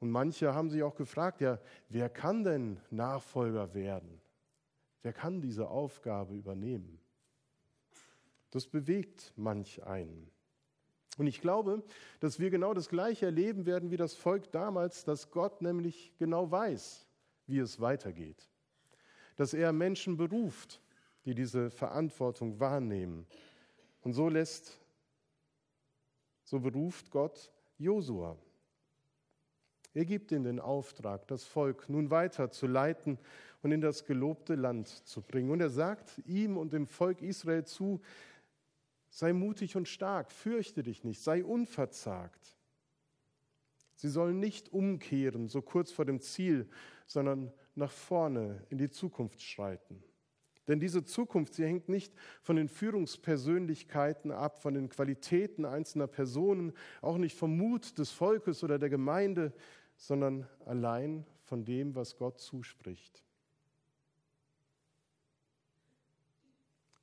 Und 0.00 0.10
manche 0.10 0.54
haben 0.54 0.70
sich 0.70 0.82
auch 0.82 0.94
gefragt, 0.94 1.40
ja, 1.40 1.60
wer 1.88 2.08
kann 2.08 2.44
denn 2.44 2.80
Nachfolger 2.90 3.74
werden? 3.74 4.20
Wer 5.02 5.12
kann 5.12 5.40
diese 5.40 5.68
Aufgabe 5.68 6.34
übernehmen? 6.34 6.98
Das 8.50 8.66
bewegt 8.66 9.32
manch 9.36 9.84
einen. 9.84 10.30
Und 11.18 11.26
ich 11.26 11.40
glaube, 11.40 11.82
dass 12.20 12.38
wir 12.38 12.48
genau 12.48 12.72
das 12.72 12.88
Gleiche 12.88 13.26
erleben 13.26 13.66
werden 13.66 13.90
wie 13.90 13.96
das 13.96 14.14
Volk 14.14 14.50
damals, 14.52 15.04
dass 15.04 15.30
Gott 15.30 15.60
nämlich 15.60 16.14
genau 16.16 16.50
weiß, 16.50 17.06
wie 17.46 17.58
es 17.58 17.80
weitergeht. 17.80 18.48
Dass 19.36 19.52
er 19.52 19.72
Menschen 19.72 20.16
beruft, 20.16 20.80
die 21.24 21.34
diese 21.34 21.70
Verantwortung 21.70 22.60
wahrnehmen. 22.60 23.26
Und 24.02 24.12
so 24.12 24.28
lässt, 24.28 24.78
so 26.44 26.60
beruft 26.60 27.10
Gott 27.10 27.52
Josua. 27.78 28.36
Er 29.92 30.04
gibt 30.04 30.30
ihm 30.30 30.44
den 30.44 30.60
Auftrag, 30.60 31.26
das 31.26 31.44
Volk 31.44 31.88
nun 31.88 32.10
weiter 32.10 32.50
zu 32.50 32.68
leiten 32.68 33.18
und 33.62 33.72
in 33.72 33.80
das 33.80 34.04
gelobte 34.04 34.54
Land 34.54 34.86
zu 34.86 35.20
bringen. 35.20 35.50
Und 35.50 35.60
er 35.60 35.70
sagt 35.70 36.22
ihm 36.26 36.56
und 36.56 36.72
dem 36.72 36.86
Volk 36.86 37.22
Israel 37.22 37.64
zu, 37.64 38.00
sei 39.10 39.32
mutig 39.32 39.76
und 39.76 39.88
stark, 39.88 40.30
fürchte 40.30 40.82
dich 40.82 41.04
nicht, 41.04 41.22
sei 41.22 41.44
unverzagt. 41.44 42.56
Sie 43.94 44.08
sollen 44.08 44.38
nicht 44.38 44.72
umkehren, 44.72 45.48
so 45.48 45.60
kurz 45.60 45.90
vor 45.90 46.04
dem 46.04 46.20
Ziel, 46.20 46.68
sondern 47.06 47.52
nach 47.74 47.90
vorne 47.90 48.64
in 48.70 48.78
die 48.78 48.90
Zukunft 48.90 49.42
schreiten. 49.42 50.02
Denn 50.68 50.80
diese 50.80 51.02
Zukunft, 51.02 51.54
sie 51.54 51.64
hängt 51.64 51.88
nicht 51.88 52.14
von 52.42 52.56
den 52.56 52.68
Führungspersönlichkeiten 52.68 54.30
ab, 54.30 54.60
von 54.60 54.74
den 54.74 54.90
Qualitäten 54.90 55.64
einzelner 55.64 56.06
Personen, 56.06 56.74
auch 57.00 57.16
nicht 57.16 57.36
vom 57.36 57.56
Mut 57.56 57.98
des 57.98 58.10
Volkes 58.10 58.62
oder 58.62 58.78
der 58.78 58.90
Gemeinde, 58.90 59.54
sondern 59.96 60.46
allein 60.66 61.24
von 61.42 61.64
dem, 61.64 61.94
was 61.94 62.18
Gott 62.18 62.38
zuspricht. 62.38 63.24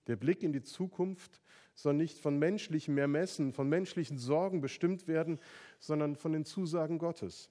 Der 0.07 0.15
Blick 0.15 0.43
in 0.43 0.53
die 0.53 0.63
Zukunft 0.63 1.41
soll 1.73 1.93
nicht 1.93 2.19
von 2.19 2.39
menschlichem 2.39 2.97
Ermessen, 2.97 3.53
von 3.53 3.67
menschlichen 3.67 4.17
Sorgen 4.17 4.61
bestimmt 4.61 5.07
werden, 5.07 5.39
sondern 5.79 6.15
von 6.15 6.31
den 6.31 6.45
Zusagen 6.45 6.99
Gottes. 6.99 7.49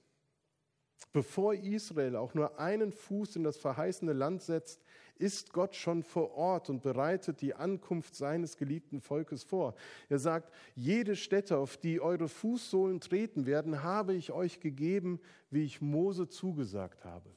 Bevor 1.11 1.53
Israel 1.53 2.15
auch 2.15 2.33
nur 2.33 2.59
einen 2.59 2.91
Fuß 2.91 3.35
in 3.35 3.43
das 3.43 3.57
verheißene 3.57 4.13
Land 4.13 4.41
setzt, 4.41 4.83
ist 5.17 5.53
Gott 5.53 5.75
schon 5.75 6.03
vor 6.03 6.31
Ort 6.35 6.69
und 6.69 6.81
bereitet 6.81 7.41
die 7.41 7.53
Ankunft 7.53 8.15
seines 8.15 8.57
geliebten 8.57 8.99
Volkes 8.99 9.43
vor. 9.43 9.75
Er 10.09 10.19
sagt, 10.19 10.53
jede 10.75 11.15
Stätte, 11.15 11.57
auf 11.57 11.77
die 11.77 12.01
eure 12.01 12.27
Fußsohlen 12.27 12.99
treten 12.99 13.45
werden, 13.45 13.83
habe 13.83 14.13
ich 14.13 14.31
euch 14.31 14.59
gegeben, 14.59 15.19
wie 15.49 15.63
ich 15.63 15.81
Mose 15.81 16.27
zugesagt 16.27 17.05
habe. 17.05 17.29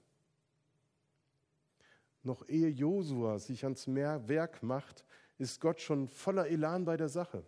Noch 2.22 2.48
ehe 2.48 2.68
Josua 2.68 3.38
sich 3.38 3.64
ans 3.64 3.86
Meer 3.86 4.28
Werk 4.28 4.62
macht, 4.62 5.04
ist 5.38 5.60
Gott 5.60 5.80
schon 5.80 6.08
voller 6.08 6.48
Elan 6.48 6.84
bei 6.84 6.96
der 6.96 7.08
Sache. 7.08 7.44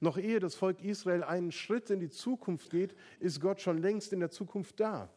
Noch 0.00 0.18
ehe 0.18 0.40
das 0.40 0.54
Volk 0.54 0.82
Israel 0.82 1.22
einen 1.22 1.52
Schritt 1.52 1.90
in 1.90 2.00
die 2.00 2.10
Zukunft 2.10 2.70
geht, 2.70 2.96
ist 3.20 3.40
Gott 3.40 3.60
schon 3.60 3.78
längst 3.78 4.12
in 4.12 4.20
der 4.20 4.30
Zukunft 4.30 4.80
da. 4.80 5.08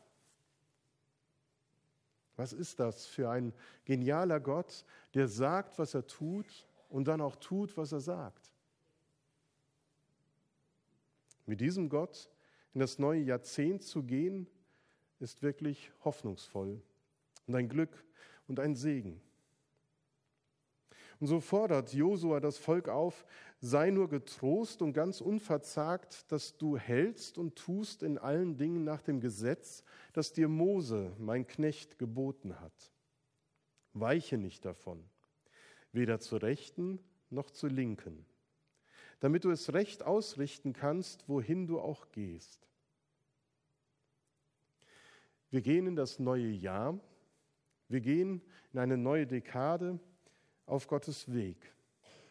Was 2.36 2.54
ist 2.54 2.80
das 2.80 3.06
für 3.06 3.30
ein 3.30 3.54
genialer 3.86 4.40
Gott, 4.40 4.86
der 5.14 5.28
sagt, 5.28 5.80
was 5.80 5.94
er 5.94 6.06
tut 6.06 6.68
und 6.90 7.08
dann 7.08 7.22
auch 7.22 7.38
tut, 7.38 7.78
was 7.78 7.92
er 7.92 8.02
sagt? 8.02 8.52
Mit 11.46 11.62
diesem 11.62 11.90
Gott 11.90 12.30
in 12.74 12.80
das 12.80 13.00
neue 13.00 13.22
Jahrzehnt 13.22 13.84
zu 13.84 14.04
gehen, 14.04 14.48
ist 15.20 15.42
wirklich 15.42 15.92
hoffnungsvoll 16.04 16.82
und 17.48 17.56
ein 17.56 17.70
Glück 17.70 18.04
und 18.48 18.60
ein 18.60 18.76
Segen. 18.76 19.22
Und 21.20 21.28
so 21.28 21.40
fordert 21.40 21.94
Josua 21.94 22.40
das 22.40 22.58
Volk 22.58 22.90
auf, 22.90 23.26
sei 23.60 23.90
nur 23.90 24.10
getrost 24.10 24.82
und 24.82 24.94
ganz 24.94 25.22
unverzagt, 25.22 26.30
dass 26.32 26.58
du 26.58 26.78
hältst 26.78 27.38
und 27.38 27.56
tust 27.56 28.04
in 28.04 28.18
allen 28.18 28.58
Dingen 28.58 28.84
nach 28.84 29.02
dem 29.02 29.22
Gesetz, 29.22 29.84
das 30.14 30.34
dir 30.34 30.48
Mose, 30.48 31.14
mein 31.18 31.48
Knecht, 31.48 31.98
geboten 31.98 32.60
hat. 32.60 32.92
Weiche 33.94 34.38
nicht 34.38 34.66
davon, 34.66 35.04
weder 35.94 36.20
zur 36.20 36.42
Rechten 36.42 37.00
noch 37.30 37.50
zur 37.50 37.70
Linken, 37.70 38.26
damit 39.22 39.46
du 39.46 39.52
es 39.52 39.74
recht 39.74 40.04
ausrichten 40.04 40.74
kannst, 40.74 41.30
wohin 41.30 41.66
du 41.66 41.80
auch 41.80 42.12
gehst. 42.12 42.68
Wir 45.50 45.62
gehen 45.62 45.88
in 45.88 45.96
das 45.96 46.20
neue 46.20 46.50
Jahr, 46.50 47.00
wir 47.88 48.02
gehen 48.02 48.42
in 48.74 48.80
eine 48.80 48.98
neue 48.98 49.28
Dekade, 49.28 50.00
auf 50.66 50.88
Gottes 50.88 51.32
Weg. 51.34 51.58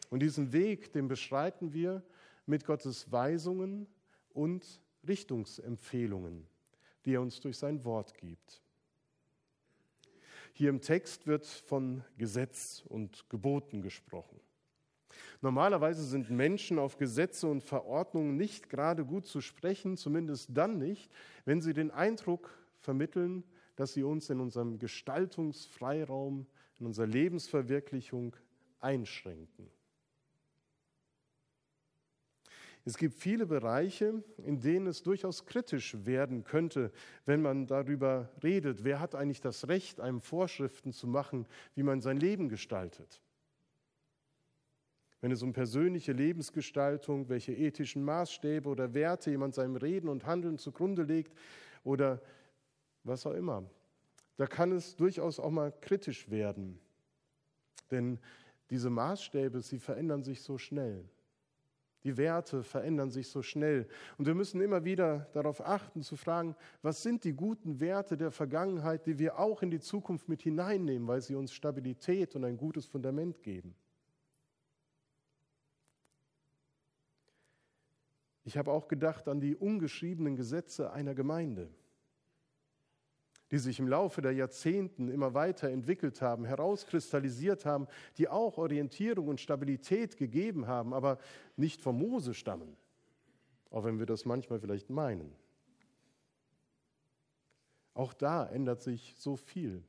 Und 0.09 0.19
diesen 0.19 0.51
Weg, 0.51 0.91
den 0.91 1.07
beschreiten 1.07 1.73
wir 1.73 2.03
mit 2.45 2.65
Gottes 2.65 3.11
Weisungen 3.11 3.87
und 4.33 4.81
Richtungsempfehlungen, 5.07 6.45
die 7.05 7.13
er 7.13 7.21
uns 7.21 7.39
durch 7.39 7.57
sein 7.57 7.83
Wort 7.85 8.15
gibt. 8.17 8.61
Hier 10.53 10.69
im 10.69 10.81
Text 10.81 11.27
wird 11.27 11.45
von 11.45 12.03
Gesetz 12.17 12.83
und 12.87 13.29
Geboten 13.29 13.81
gesprochen. 13.81 14.39
Normalerweise 15.41 16.03
sind 16.03 16.29
Menschen 16.29 16.79
auf 16.79 16.97
Gesetze 16.97 17.47
und 17.47 17.61
Verordnungen 17.61 18.37
nicht 18.37 18.69
gerade 18.69 19.05
gut 19.05 19.25
zu 19.25 19.41
sprechen, 19.41 19.97
zumindest 19.97 20.49
dann 20.53 20.77
nicht, 20.77 21.11
wenn 21.45 21.61
sie 21.61 21.73
den 21.73 21.91
Eindruck 21.91 22.57
vermitteln, 22.79 23.43
dass 23.75 23.93
sie 23.93 24.03
uns 24.03 24.29
in 24.29 24.39
unserem 24.39 24.79
Gestaltungsfreiraum 24.79 26.45
in 26.79 26.85
unserer 26.85 27.07
Lebensverwirklichung 27.07 28.35
einschränken. 28.79 29.69
Es 32.87 32.97
gibt 32.97 33.15
viele 33.15 33.47
Bereiche, 33.47 34.23
in 34.37 34.59
denen 34.59 34.85
es 34.85 35.01
durchaus 35.01 35.47
kritisch 35.47 36.05
werden 36.05 36.43
könnte, 36.43 36.91
wenn 37.25 37.41
man 37.41 37.65
darüber 37.65 38.29
redet, 38.43 38.83
wer 38.83 38.99
hat 38.99 39.15
eigentlich 39.15 39.41
das 39.41 39.67
Recht, 39.67 39.99
einem 39.99 40.21
Vorschriften 40.21 40.93
zu 40.93 41.07
machen, 41.07 41.47
wie 41.73 41.81
man 41.81 42.01
sein 42.01 42.17
Leben 42.17 42.47
gestaltet. 42.47 43.23
Wenn 45.19 45.31
es 45.31 45.41
um 45.41 45.53
persönliche 45.53 46.11
Lebensgestaltung, 46.11 47.27
welche 47.27 47.53
ethischen 47.53 48.03
Maßstäbe 48.03 48.69
oder 48.69 48.93
Werte 48.93 49.31
jemand 49.31 49.55
seinem 49.55 49.77
Reden 49.77 50.07
und 50.07 50.27
Handeln 50.27 50.59
zugrunde 50.59 51.01
legt 51.01 51.33
oder 51.83 52.21
was 53.05 53.25
auch 53.25 53.33
immer 53.33 53.63
da 54.37 54.47
kann 54.47 54.71
es 54.71 54.95
durchaus 54.95 55.39
auch 55.39 55.51
mal 55.51 55.71
kritisch 55.81 56.29
werden. 56.29 56.79
Denn 57.91 58.19
diese 58.69 58.89
Maßstäbe, 58.89 59.61
sie 59.61 59.79
verändern 59.79 60.23
sich 60.23 60.41
so 60.41 60.57
schnell. 60.57 61.07
Die 62.03 62.17
Werte 62.17 62.63
verändern 62.63 63.09
sich 63.09 63.29
so 63.29 63.41
schnell. 63.41 63.87
Und 64.17 64.27
wir 64.27 64.35
müssen 64.35 64.61
immer 64.61 64.83
wieder 64.85 65.27
darauf 65.33 65.65
achten, 65.65 66.03
zu 66.03 66.15
fragen, 66.15 66.55
was 66.81 67.01
sind 67.01 67.23
die 67.23 67.33
guten 67.33 67.79
Werte 67.79 68.15
der 68.15 68.31
Vergangenheit, 68.31 69.07
die 69.07 69.17
wir 69.17 69.39
auch 69.39 69.63
in 69.63 69.71
die 69.71 69.79
Zukunft 69.79 70.29
mit 70.29 70.41
hineinnehmen, 70.41 71.07
weil 71.07 71.21
sie 71.21 71.35
uns 71.35 71.51
Stabilität 71.51 72.35
und 72.35 72.43
ein 72.43 72.57
gutes 72.57 72.85
Fundament 72.85 73.41
geben. 73.41 73.75
Ich 78.43 78.57
habe 78.57 78.71
auch 78.71 78.87
gedacht 78.87 79.27
an 79.27 79.39
die 79.39 79.55
ungeschriebenen 79.55 80.35
Gesetze 80.35 80.91
einer 80.91 81.15
Gemeinde 81.15 81.71
die 83.55 83.59
sich 83.59 83.79
im 83.79 83.87
Laufe 83.87 84.21
der 84.21 84.33
Jahrzehnten 84.33 85.07
immer 85.07 85.33
weiter 85.33 85.69
entwickelt 85.69 86.21
haben, 86.21 86.43
herauskristallisiert 86.43 87.63
haben, 87.63 87.87
die 88.17 88.27
auch 88.27 88.57
Orientierung 88.57 89.29
und 89.29 89.39
Stabilität 89.39 90.17
gegeben 90.17 90.67
haben, 90.67 90.93
aber 90.93 91.19
nicht 91.55 91.81
vom 91.81 91.97
Mose 91.97 92.33
stammen, 92.33 92.75
auch 93.69 93.85
wenn 93.85 93.97
wir 93.97 94.05
das 94.05 94.25
manchmal 94.25 94.59
vielleicht 94.59 94.89
meinen. 94.89 95.33
Auch 97.93 98.13
da 98.13 98.45
ändert 98.45 98.81
sich 98.81 99.15
so 99.17 99.37
viel. 99.37 99.81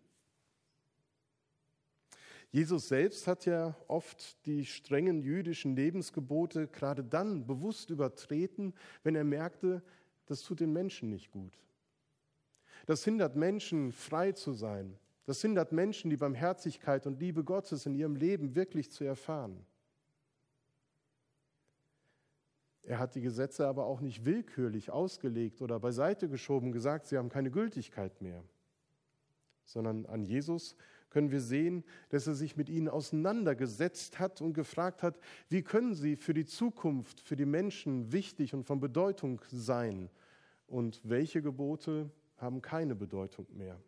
Jesus 2.52 2.86
selbst 2.86 3.26
hat 3.26 3.46
ja 3.46 3.74
oft 3.88 4.46
die 4.46 4.64
strengen 4.64 5.22
jüdischen 5.22 5.74
Lebensgebote 5.74 6.68
gerade 6.68 7.02
dann 7.02 7.48
bewusst 7.48 7.90
übertreten, 7.90 8.74
wenn 9.02 9.16
er 9.16 9.24
merkte, 9.24 9.82
das 10.26 10.42
tut 10.42 10.60
den 10.60 10.72
Menschen 10.72 11.10
nicht 11.10 11.32
gut. 11.32 11.65
Das 12.86 13.04
hindert 13.04 13.36
Menschen, 13.36 13.92
frei 13.92 14.32
zu 14.32 14.52
sein. 14.52 14.96
Das 15.24 15.42
hindert 15.42 15.72
Menschen, 15.72 16.08
die 16.08 16.16
Barmherzigkeit 16.16 17.06
und 17.06 17.18
Liebe 17.20 17.42
Gottes 17.42 17.84
in 17.84 17.96
ihrem 17.96 18.14
Leben 18.14 18.54
wirklich 18.54 18.92
zu 18.92 19.04
erfahren. 19.04 19.66
Er 22.84 23.00
hat 23.00 23.16
die 23.16 23.20
Gesetze 23.20 23.66
aber 23.66 23.86
auch 23.86 24.00
nicht 24.00 24.24
willkürlich 24.24 24.90
ausgelegt 24.90 25.60
oder 25.60 25.80
beiseite 25.80 26.28
geschoben, 26.28 26.70
gesagt, 26.70 27.06
sie 27.06 27.18
haben 27.18 27.28
keine 27.28 27.50
Gültigkeit 27.50 28.22
mehr, 28.22 28.44
sondern 29.64 30.06
an 30.06 30.22
Jesus 30.22 30.76
können 31.10 31.32
wir 31.32 31.40
sehen, 31.40 31.82
dass 32.10 32.28
er 32.28 32.36
sich 32.36 32.56
mit 32.56 32.68
ihnen 32.68 32.88
auseinandergesetzt 32.88 34.20
hat 34.20 34.40
und 34.40 34.52
gefragt 34.52 35.02
hat, 35.02 35.18
wie 35.48 35.62
können 35.62 35.94
sie 35.94 36.14
für 36.14 36.34
die 36.34 36.44
Zukunft, 36.44 37.20
für 37.20 37.34
die 37.34 37.46
Menschen 37.46 38.12
wichtig 38.12 38.54
und 38.54 38.62
von 38.62 38.78
Bedeutung 38.78 39.40
sein 39.50 40.08
und 40.68 41.00
welche 41.02 41.42
Gebote 41.42 42.10
haben 42.36 42.62
keine 42.62 42.94
Bedeutung 42.94 43.46
mehr. 43.56 43.80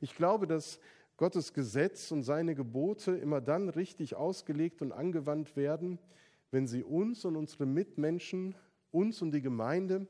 Ich 0.00 0.14
glaube, 0.14 0.46
dass 0.46 0.78
Gottes 1.16 1.52
Gesetz 1.52 2.12
und 2.12 2.22
seine 2.22 2.54
Gebote 2.54 3.12
immer 3.16 3.40
dann 3.40 3.68
richtig 3.68 4.14
ausgelegt 4.14 4.82
und 4.82 4.92
angewandt 4.92 5.56
werden, 5.56 5.98
wenn 6.50 6.66
sie 6.66 6.82
uns 6.82 7.24
und 7.24 7.36
unsere 7.36 7.66
Mitmenschen, 7.66 8.54
uns 8.90 9.20
und 9.20 9.32
die 9.32 9.42
Gemeinde 9.42 10.06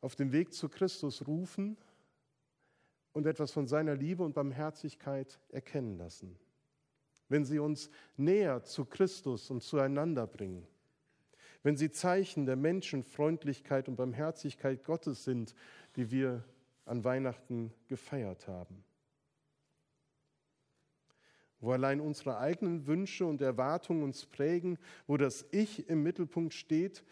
auf 0.00 0.16
dem 0.16 0.32
Weg 0.32 0.52
zu 0.52 0.68
Christus 0.68 1.26
rufen 1.26 1.76
und 3.12 3.26
etwas 3.26 3.50
von 3.50 3.66
seiner 3.66 3.94
Liebe 3.94 4.22
und 4.22 4.34
Barmherzigkeit 4.34 5.38
erkennen 5.50 5.98
lassen. 5.98 6.38
Wenn 7.28 7.44
sie 7.44 7.58
uns 7.58 7.90
näher 8.16 8.62
zu 8.62 8.84
Christus 8.84 9.50
und 9.50 9.62
zueinander 9.62 10.26
bringen 10.26 10.66
wenn 11.62 11.76
sie 11.76 11.90
Zeichen 11.90 12.46
der 12.46 12.56
Menschenfreundlichkeit 12.56 13.88
und 13.88 13.96
Barmherzigkeit 13.96 14.84
Gottes 14.84 15.24
sind, 15.24 15.54
die 15.96 16.10
wir 16.10 16.44
an 16.84 17.04
Weihnachten 17.04 17.72
gefeiert 17.88 18.48
haben. 18.48 18.84
Wo 21.60 21.72
allein 21.72 22.00
unsere 22.00 22.38
eigenen 22.38 22.86
Wünsche 22.86 23.26
und 23.26 23.40
Erwartungen 23.40 24.04
uns 24.04 24.26
prägen, 24.26 24.78
wo 25.06 25.16
das 25.16 25.44
Ich 25.50 25.88
im 25.88 26.02
Mittelpunkt 26.02 26.54
steht, 26.54 27.04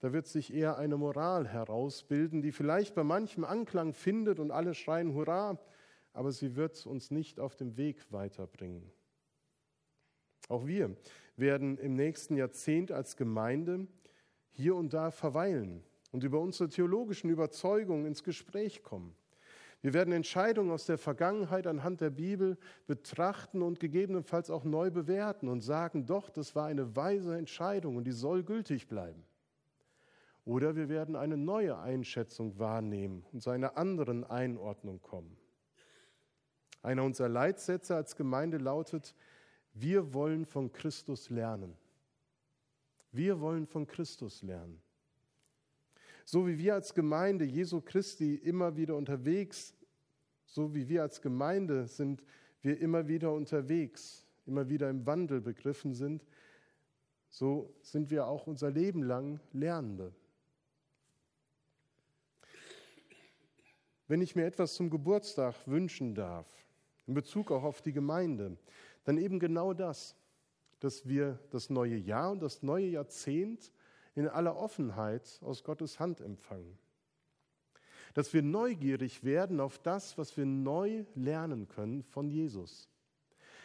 da 0.00 0.12
wird 0.12 0.28
sich 0.28 0.54
eher 0.54 0.78
eine 0.78 0.96
Moral 0.96 1.48
herausbilden, 1.48 2.40
die 2.40 2.52
vielleicht 2.52 2.94
bei 2.94 3.02
manchem 3.02 3.44
Anklang 3.44 3.94
findet 3.94 4.38
und 4.38 4.52
alle 4.52 4.74
schreien 4.74 5.14
Hurra, 5.14 5.58
aber 6.12 6.30
sie 6.30 6.54
wird 6.54 6.86
uns 6.86 7.10
nicht 7.10 7.40
auf 7.40 7.56
dem 7.56 7.76
Weg 7.76 8.12
weiterbringen. 8.12 8.92
Auch 10.48 10.66
wir 10.66 10.96
werden 11.36 11.78
im 11.78 11.94
nächsten 11.94 12.36
Jahrzehnt 12.36 12.90
als 12.90 13.16
Gemeinde 13.16 13.86
hier 14.50 14.74
und 14.74 14.92
da 14.92 15.10
verweilen 15.10 15.84
und 16.10 16.24
über 16.24 16.40
unsere 16.40 16.68
theologischen 16.68 17.30
Überzeugungen 17.30 18.06
ins 18.06 18.24
Gespräch 18.24 18.82
kommen. 18.82 19.14
Wir 19.80 19.94
werden 19.94 20.12
Entscheidungen 20.12 20.72
aus 20.72 20.86
der 20.86 20.98
Vergangenheit 20.98 21.66
anhand 21.68 22.00
der 22.00 22.10
Bibel 22.10 22.58
betrachten 22.88 23.62
und 23.62 23.78
gegebenenfalls 23.78 24.50
auch 24.50 24.64
neu 24.64 24.90
bewerten 24.90 25.48
und 25.48 25.60
sagen, 25.60 26.04
doch, 26.04 26.30
das 26.30 26.56
war 26.56 26.66
eine 26.66 26.96
weise 26.96 27.36
Entscheidung 27.36 27.96
und 27.96 28.04
die 28.04 28.12
soll 28.12 28.42
gültig 28.42 28.88
bleiben. 28.88 29.22
Oder 30.44 30.74
wir 30.74 30.88
werden 30.88 31.14
eine 31.14 31.36
neue 31.36 31.78
Einschätzung 31.78 32.58
wahrnehmen 32.58 33.24
und 33.32 33.42
zu 33.42 33.50
einer 33.50 33.76
anderen 33.76 34.24
Einordnung 34.24 35.00
kommen. 35.00 35.36
Einer 36.82 37.04
unserer 37.04 37.28
Leitsätze 37.28 37.94
als 37.94 38.16
Gemeinde 38.16 38.58
lautet, 38.58 39.14
wir 39.74 40.12
wollen 40.12 40.44
von 40.44 40.72
Christus 40.72 41.30
lernen. 41.30 41.76
Wir 43.12 43.40
wollen 43.40 43.66
von 43.66 43.86
Christus 43.86 44.42
lernen. 44.42 44.80
So 46.24 46.46
wie 46.46 46.58
wir 46.58 46.74
als 46.74 46.94
Gemeinde 46.94 47.44
Jesu 47.44 47.80
Christi 47.80 48.34
immer 48.34 48.76
wieder 48.76 48.96
unterwegs, 48.96 49.74
so 50.44 50.74
wie 50.74 50.88
wir 50.88 51.02
als 51.02 51.20
Gemeinde 51.20 51.86
sind 51.86 52.22
wir 52.60 52.78
immer 52.80 53.06
wieder 53.08 53.32
unterwegs, 53.32 54.26
immer 54.46 54.68
wieder 54.68 54.90
im 54.90 55.06
Wandel 55.06 55.40
begriffen 55.40 55.94
sind, 55.94 56.24
so 57.30 57.74
sind 57.82 58.10
wir 58.10 58.26
auch 58.26 58.46
unser 58.46 58.70
Leben 58.70 59.02
lang 59.02 59.40
Lernende. 59.52 60.12
Wenn 64.06 64.22
ich 64.22 64.34
mir 64.34 64.46
etwas 64.46 64.74
zum 64.74 64.88
Geburtstag 64.88 65.54
wünschen 65.66 66.14
darf, 66.14 66.46
in 67.06 67.14
Bezug 67.14 67.50
auch 67.50 67.62
auf 67.62 67.82
die 67.82 67.92
Gemeinde, 67.92 68.56
dann 69.08 69.16
eben 69.16 69.38
genau 69.38 69.72
das, 69.72 70.14
dass 70.80 71.08
wir 71.08 71.38
das 71.48 71.70
neue 71.70 71.96
Jahr 71.96 72.30
und 72.30 72.42
das 72.42 72.62
neue 72.62 72.88
Jahrzehnt 72.88 73.72
in 74.14 74.28
aller 74.28 74.54
Offenheit 74.54 75.40
aus 75.40 75.64
Gottes 75.64 75.98
Hand 75.98 76.20
empfangen. 76.20 76.78
Dass 78.12 78.34
wir 78.34 78.42
neugierig 78.42 79.24
werden 79.24 79.60
auf 79.60 79.78
das, 79.78 80.18
was 80.18 80.36
wir 80.36 80.44
neu 80.44 81.06
lernen 81.14 81.68
können 81.68 82.02
von 82.02 82.28
Jesus. 82.28 82.90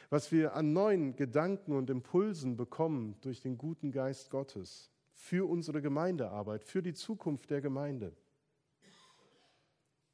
Was 0.09 0.31
wir 0.31 0.55
an 0.55 0.71
neuen 0.71 1.17
Gedanken 1.17 1.73
und 1.73 1.89
Impulsen 1.89 2.55
bekommen 2.55 3.17
durch 3.19 3.41
den 3.41 3.57
guten 3.57 3.91
Geist 3.91 4.29
Gottes 4.29 4.91
für 5.11 5.49
unsere 5.49 5.81
Gemeindearbeit, 5.81 6.63
für 6.63 6.81
die 6.81 6.93
Zukunft 6.93 7.49
der 7.49 7.59
Gemeinde. 7.59 8.15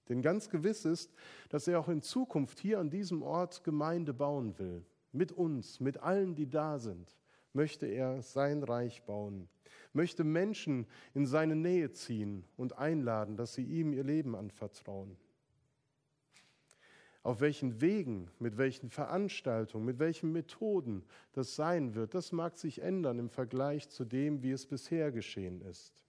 Denn 0.08 0.24
ganz 0.24 0.50
gewiss 0.50 0.86
ist, 0.86 1.14
dass 1.50 1.68
er 1.68 1.80
auch 1.80 1.88
in 1.88 2.02
Zukunft 2.02 2.58
hier 2.58 2.80
an 2.80 2.90
diesem 2.90 3.22
Ort 3.22 3.64
Gemeinde 3.64 4.12
bauen 4.12 4.58
will. 4.58 4.84
Mit 5.12 5.32
uns, 5.32 5.80
mit 5.80 5.98
allen, 5.98 6.36
die 6.36 6.50
da 6.50 6.78
sind, 6.78 7.18
möchte 7.54 7.88
er 7.88 8.22
sein 8.22 8.64
Reich 8.64 9.04
bauen, 9.04 9.50
möchte 9.94 10.24
Menschen 10.24 10.86
in 11.14 11.26
seine 11.26 11.56
Nähe 11.56 11.92
ziehen 11.92 12.46
und 12.58 12.78
einladen, 12.78 13.36
dass 13.36 13.54
sie 13.54 13.64
ihm 13.64 13.94
ihr 13.94 14.04
Leben 14.04 14.36
anvertrauen. 14.36 15.18
Auf 17.22 17.42
welchen 17.42 17.82
Wegen, 17.82 18.30
mit 18.40 18.58
welchen 18.58 18.90
Veranstaltungen, 18.90 19.86
mit 19.86 20.00
welchen 20.00 20.32
Methoden 20.32 21.04
das 21.34 21.56
sein 21.56 21.94
wird, 21.96 22.14
das 22.14 22.32
mag 22.32 22.58
sich 22.58 22.82
ändern 22.82 23.20
im 23.20 23.30
Vergleich 23.30 23.90
zu 23.90 24.06
dem, 24.06 24.42
wie 24.42 24.52
es 24.52 24.66
bisher 24.66 25.12
geschehen 25.12 25.62
ist. 25.62 26.04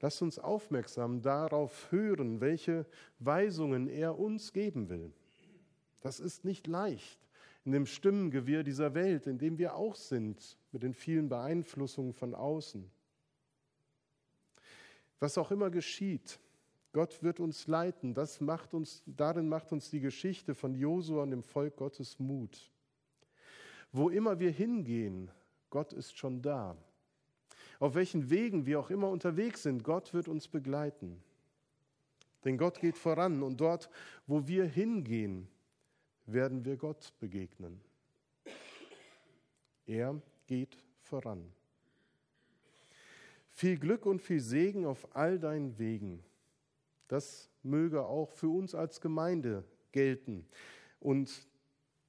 Lasst 0.00 0.22
uns 0.22 0.38
aufmerksam 0.38 1.22
darauf 1.22 1.90
hören, 1.90 2.40
welche 2.40 2.86
Weisungen 3.18 3.88
er 3.88 4.18
uns 4.18 4.52
geben 4.52 4.88
will. 4.88 5.12
Das 6.00 6.20
ist 6.20 6.44
nicht 6.44 6.66
leicht 6.66 7.18
in 7.68 7.72
dem 7.72 7.84
Stimmengewirr 7.84 8.62
dieser 8.62 8.94
Welt, 8.94 9.26
in 9.26 9.36
dem 9.36 9.58
wir 9.58 9.74
auch 9.74 9.94
sind, 9.94 10.56
mit 10.72 10.82
den 10.82 10.94
vielen 10.94 11.28
Beeinflussungen 11.28 12.14
von 12.14 12.34
außen. 12.34 12.90
Was 15.20 15.36
auch 15.36 15.50
immer 15.50 15.68
geschieht, 15.68 16.38
Gott 16.94 17.22
wird 17.22 17.40
uns 17.40 17.66
leiten. 17.66 18.14
Das 18.14 18.40
macht 18.40 18.72
uns, 18.72 19.02
darin 19.04 19.50
macht 19.50 19.70
uns 19.70 19.90
die 19.90 20.00
Geschichte 20.00 20.54
von 20.54 20.74
Josua 20.74 21.24
und 21.24 21.30
dem 21.30 21.42
Volk 21.42 21.76
Gottes 21.76 22.18
Mut. 22.18 22.70
Wo 23.92 24.08
immer 24.08 24.40
wir 24.40 24.50
hingehen, 24.50 25.30
Gott 25.68 25.92
ist 25.92 26.16
schon 26.16 26.40
da. 26.40 26.74
Auf 27.80 27.94
welchen 27.94 28.30
Wegen 28.30 28.64
wir 28.64 28.80
auch 28.80 28.88
immer 28.88 29.10
unterwegs 29.10 29.64
sind, 29.64 29.84
Gott 29.84 30.14
wird 30.14 30.28
uns 30.28 30.48
begleiten. 30.48 31.22
Denn 32.46 32.56
Gott 32.56 32.80
geht 32.80 32.96
voran 32.96 33.42
und 33.42 33.60
dort, 33.60 33.90
wo 34.26 34.48
wir 34.48 34.64
hingehen, 34.64 35.48
werden 36.32 36.64
wir 36.64 36.76
Gott 36.76 37.12
begegnen. 37.18 37.80
Er 39.86 40.20
geht 40.46 40.76
voran. 41.00 41.52
Viel 43.50 43.78
Glück 43.78 44.06
und 44.06 44.22
viel 44.22 44.40
Segen 44.40 44.86
auf 44.86 45.16
all 45.16 45.38
deinen 45.38 45.78
Wegen. 45.78 46.22
Das 47.08 47.50
möge 47.62 48.04
auch 48.04 48.30
für 48.30 48.48
uns 48.48 48.74
als 48.74 49.00
Gemeinde 49.00 49.64
gelten. 49.90 50.46
Und 51.00 51.48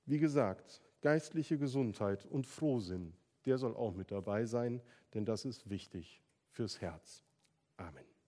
wie 0.06 0.20
gesagt, 0.20 0.82
geistliche 1.02 1.58
Gesundheit 1.58 2.26
und 2.26 2.46
Frohsinn, 2.46 3.14
der 3.46 3.58
soll 3.58 3.76
auch 3.76 3.96
mit 3.96 4.12
dabei 4.12 4.46
sein 4.46 4.82
denn 5.14 5.26
das 5.26 5.46
ist 5.46 5.70
wichtig 5.70 6.22
fürs 6.52 6.82
Herz. 6.82 7.24
Amen. 7.78 8.19